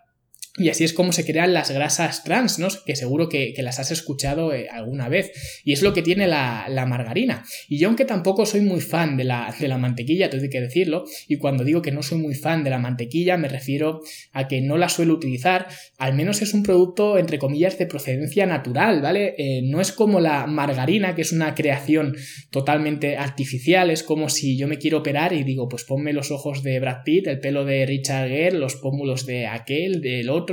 y 0.57 0.69
así 0.69 0.83
es 0.83 0.93
como 0.93 1.11
se 1.11 1.25
crean 1.25 1.53
las 1.53 1.71
grasas 1.71 2.23
trans, 2.23 2.59
¿no? 2.59 2.67
Que 2.85 2.95
seguro 2.95 3.29
que, 3.29 3.53
las 3.57 3.79
has 3.79 3.91
escuchado 3.91 4.53
eh, 4.53 4.67
alguna 4.71 5.09
vez. 5.09 5.31
Y 5.63 5.73
es 5.73 5.81
lo 5.81 5.93
que 5.93 6.01
tiene 6.01 6.27
la, 6.27 6.85
margarina. 6.87 7.43
Y 7.67 7.79
yo 7.79 7.87
aunque 7.87 8.05
tampoco 8.05 8.45
soy 8.45 8.61
muy 8.61 8.81
fan 8.81 9.17
de 9.17 9.23
la, 9.23 9.53
de 9.59 9.67
la 9.67 9.77
mantequilla, 9.77 10.29
tengo 10.29 10.47
que 10.49 10.61
decirlo, 10.61 11.03
y 11.27 11.37
cuando 11.37 11.63
digo 11.63 11.81
que 11.81 11.91
no 11.91 12.01
soy 12.01 12.19
muy 12.19 12.33
fan 12.33 12.63
de 12.63 12.69
la 12.69 12.79
mantequilla 12.79 13.37
me 13.37 13.49
refiero 13.49 14.01
a 14.31 14.47
que 14.47 14.61
no 14.61 14.77
la 14.77 14.89
suelo 14.89 15.13
utilizar, 15.13 15.67
al 15.97 16.13
menos 16.13 16.41
es 16.41 16.53
un 16.53 16.63
producto 16.63 17.17
entre 17.17 17.39
comillas 17.39 17.77
de 17.77 17.87
procedencia 17.87 18.45
natural, 18.45 19.01
¿vale? 19.01 19.35
Eh, 19.37 19.61
no 19.63 19.81
es 19.81 19.91
como 19.91 20.19
la 20.19 20.47
margarina, 20.47 21.15
que 21.15 21.21
es 21.21 21.31
una 21.31 21.55
creación 21.55 22.15
totalmente 22.51 23.17
artificial, 23.17 23.89
es 23.89 24.03
como 24.03 24.29
si 24.29 24.57
yo 24.57 24.67
me 24.67 24.77
quiero 24.77 24.99
operar 24.99 25.33
y 25.33 25.43
digo, 25.43 25.67
pues 25.67 25.83
ponme 25.83 26.13
los 26.13 26.31
ojos 26.31 26.63
de 26.63 26.79
Brad 26.79 27.03
Pitt, 27.03 27.27
el 27.27 27.39
pelo 27.39 27.65
de 27.65 27.85
Richard 27.85 28.29
Gere, 28.29 28.57
los 28.57 28.75
pómulos 28.75 29.25
de 29.25 29.47
aquel, 29.47 30.01
del 30.01 30.29
otro, 30.29 30.46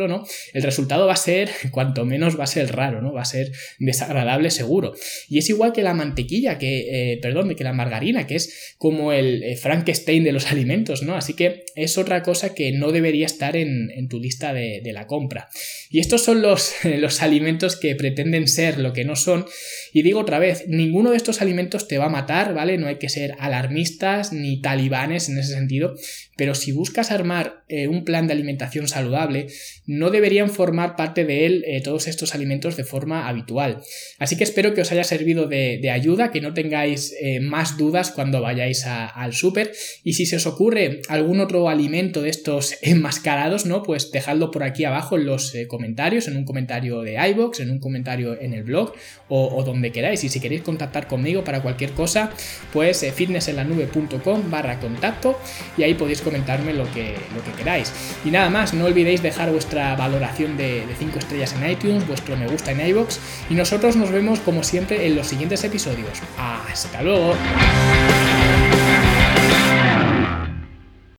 El 0.53 0.63
resultado 0.63 1.07
va 1.07 1.15
a 1.15 1.17
ser, 1.17 1.51
cuanto 1.71 2.05
menos 2.05 2.39
va 2.39 2.45
a 2.45 2.49
ser 2.49 2.75
raro, 2.75 3.01
¿no? 3.01 3.13
Va 3.13 3.23
a 3.23 3.27
ser 3.27 3.53
desagradable 3.79 4.51
seguro. 4.51 4.95
Y 5.29 5.39
es 5.39 5.49
igual 5.49 5.73
que 5.73 5.83
la 5.83 5.95
mantequilla, 5.95 6.59
que, 6.59 7.13
eh, 7.13 7.19
perdón, 7.21 7.55
que 7.55 7.65
la 7.65 7.73
margarina, 7.73 8.27
que 8.27 8.37
es 8.37 8.75
como 8.79 9.13
el 9.13 9.43
eh, 9.43 9.57
Frankenstein 9.57 10.25
de 10.25 10.33
los 10.33 10.47
alimentos, 10.53 11.03
¿no? 11.03 11.17
Así 11.17 11.35
que 11.35 11.65
es 11.77 11.99
otra 11.99 12.23
cosa 12.23 12.55
que 12.55 12.73
no 12.73 12.93
debería 12.93 13.27
estar 13.27 13.57
en, 13.57 14.09
tu 14.09 14.21
lista 14.21 14.53
de, 14.53 14.83
la 14.93 15.07
compra. 15.07 15.49
Y 15.91 15.99
estos 15.99 16.23
son 16.23 16.43
los, 16.43 16.75
los 16.85 17.23
alimentos 17.23 17.77
que 17.77 17.97
pretenden 17.97 18.49
ser 18.49 18.79
lo 18.79 18.93
que 18.93 19.05
no 19.05 19.17
son. 19.17 19.47
Y 19.93 20.03
digo 20.03 20.21
otra 20.21 20.39
vez, 20.39 20.65
ninguno 20.69 21.11
de 21.11 21.17
estos 21.17 21.41
alimentos 21.41 21.89
te 21.89 21.99
va 21.99 22.07
a 22.07 22.11
matar, 22.11 22.55
¿vale? 22.55 22.79
No 22.79 22.87
hay 22.87 22.97
que 22.97 23.09
ser 23.09 23.37
alarmistas 23.39 24.33
ni 24.33 24.61
talibanes 24.61 25.29
en 25.29 25.39
ese 25.39 25.55
sentido, 25.55 25.95
pero 26.37 26.55
si 26.55 26.73
buscas 26.73 27.11
armar 27.11 27.65
eh, 27.69 27.89
un 27.89 28.05
plan 28.05 28.27
de 28.27 28.33
alimentación 28.33 28.89
saludable, 28.89 29.47
no 29.87 30.11
deberían 30.11 30.51
formar 30.51 30.97
parte 30.97 31.25
de 31.25 31.47
él 31.47 31.65
eh, 31.67 31.81
todos 31.83 32.07
estos 32.07 32.35
alimentos 32.35 32.77
de 32.77 32.85
forma 32.85 33.29
habitual. 33.29 33.83
Así 34.19 34.37
que 34.37 34.45
espero 34.45 34.75
que 34.75 34.81
os 34.81 34.93
haya 34.93 35.05
servido 35.05 35.47
de, 35.47 35.91
ayuda, 35.91 36.31
que 36.31 36.41
no 36.41 36.55
tengáis 36.55 37.15
eh, 37.21 37.41
más 37.41 37.77
dudas 37.77 38.11
cuando 38.11 38.41
vayáis 38.41 38.85
al 38.87 39.33
súper 39.33 39.73
y 40.03 40.15
si 40.15 40.27
se 40.27 40.37
os 40.37 40.47
ocurre 40.47 41.03
algún 41.09 41.41
otro 41.41 41.69
alimento 41.69 42.23
de 42.23 42.31
estos 42.31 42.77
enmascarados, 42.83 43.67
¿no? 43.67 43.83
Pues 43.83 44.11
dejadlo 44.11 44.51
por 44.51 44.63
aquí 44.63 44.85
abajo 44.85 45.17
en 45.17 45.27
los 45.27 45.53
comentarios, 45.69 46.29
en 46.29 46.37
un 46.37 46.45
comentario 46.45 47.03
de 47.03 47.17
iBox, 47.31 47.61
en 47.61 47.71
un 47.71 47.79
comentario 47.79 48.41
en 48.41 48.55
el 48.55 48.65
blog 48.65 48.95
o, 49.29 49.63
donde 49.65 49.93
queráis. 49.93 50.25
Y 50.25 50.29
si 50.29 50.41
queréis 50.41 50.63
contactar 50.63 51.07
conmigo 51.07 51.45
para 51.45 51.63
cualquier 51.63 51.91
cosa, 51.93 52.31
pues 52.73 53.05
fitnessenlanube.com 53.15 54.51
barra 54.51 54.81
contacto 54.81 55.39
y 55.77 55.83
ahí 55.83 55.95
podéis 55.95 56.21
comentarme 56.21 56.73
lo 56.73 56.91
que, 56.93 57.15
lo 57.35 57.45
que 57.45 57.53
queráis. 57.57 57.93
Y 58.25 58.31
nada 58.31 58.51
más, 58.51 58.75
no 58.75 58.85
olvidéis 58.87 59.23
dejar 59.23 59.51
valoración 59.97 60.57
de 60.57 60.87
5 60.99 61.19
estrellas 61.19 61.55
en 61.55 61.71
iTunes, 61.71 62.07
vuestro 62.07 62.37
me 62.37 62.47
gusta 62.47 62.73
en 62.73 62.87
iBox 62.89 63.19
y 63.51 63.55
nosotros 63.55 63.97
nos 63.97 64.11
vemos 64.11 64.41
como 64.41 64.63
siempre 64.63 65.07
en 65.07 65.17
los 65.17 65.27
siguientes 65.27 65.63
episodios. 65.65 66.21
¡Hasta 66.39 67.03
luego! 67.03 67.35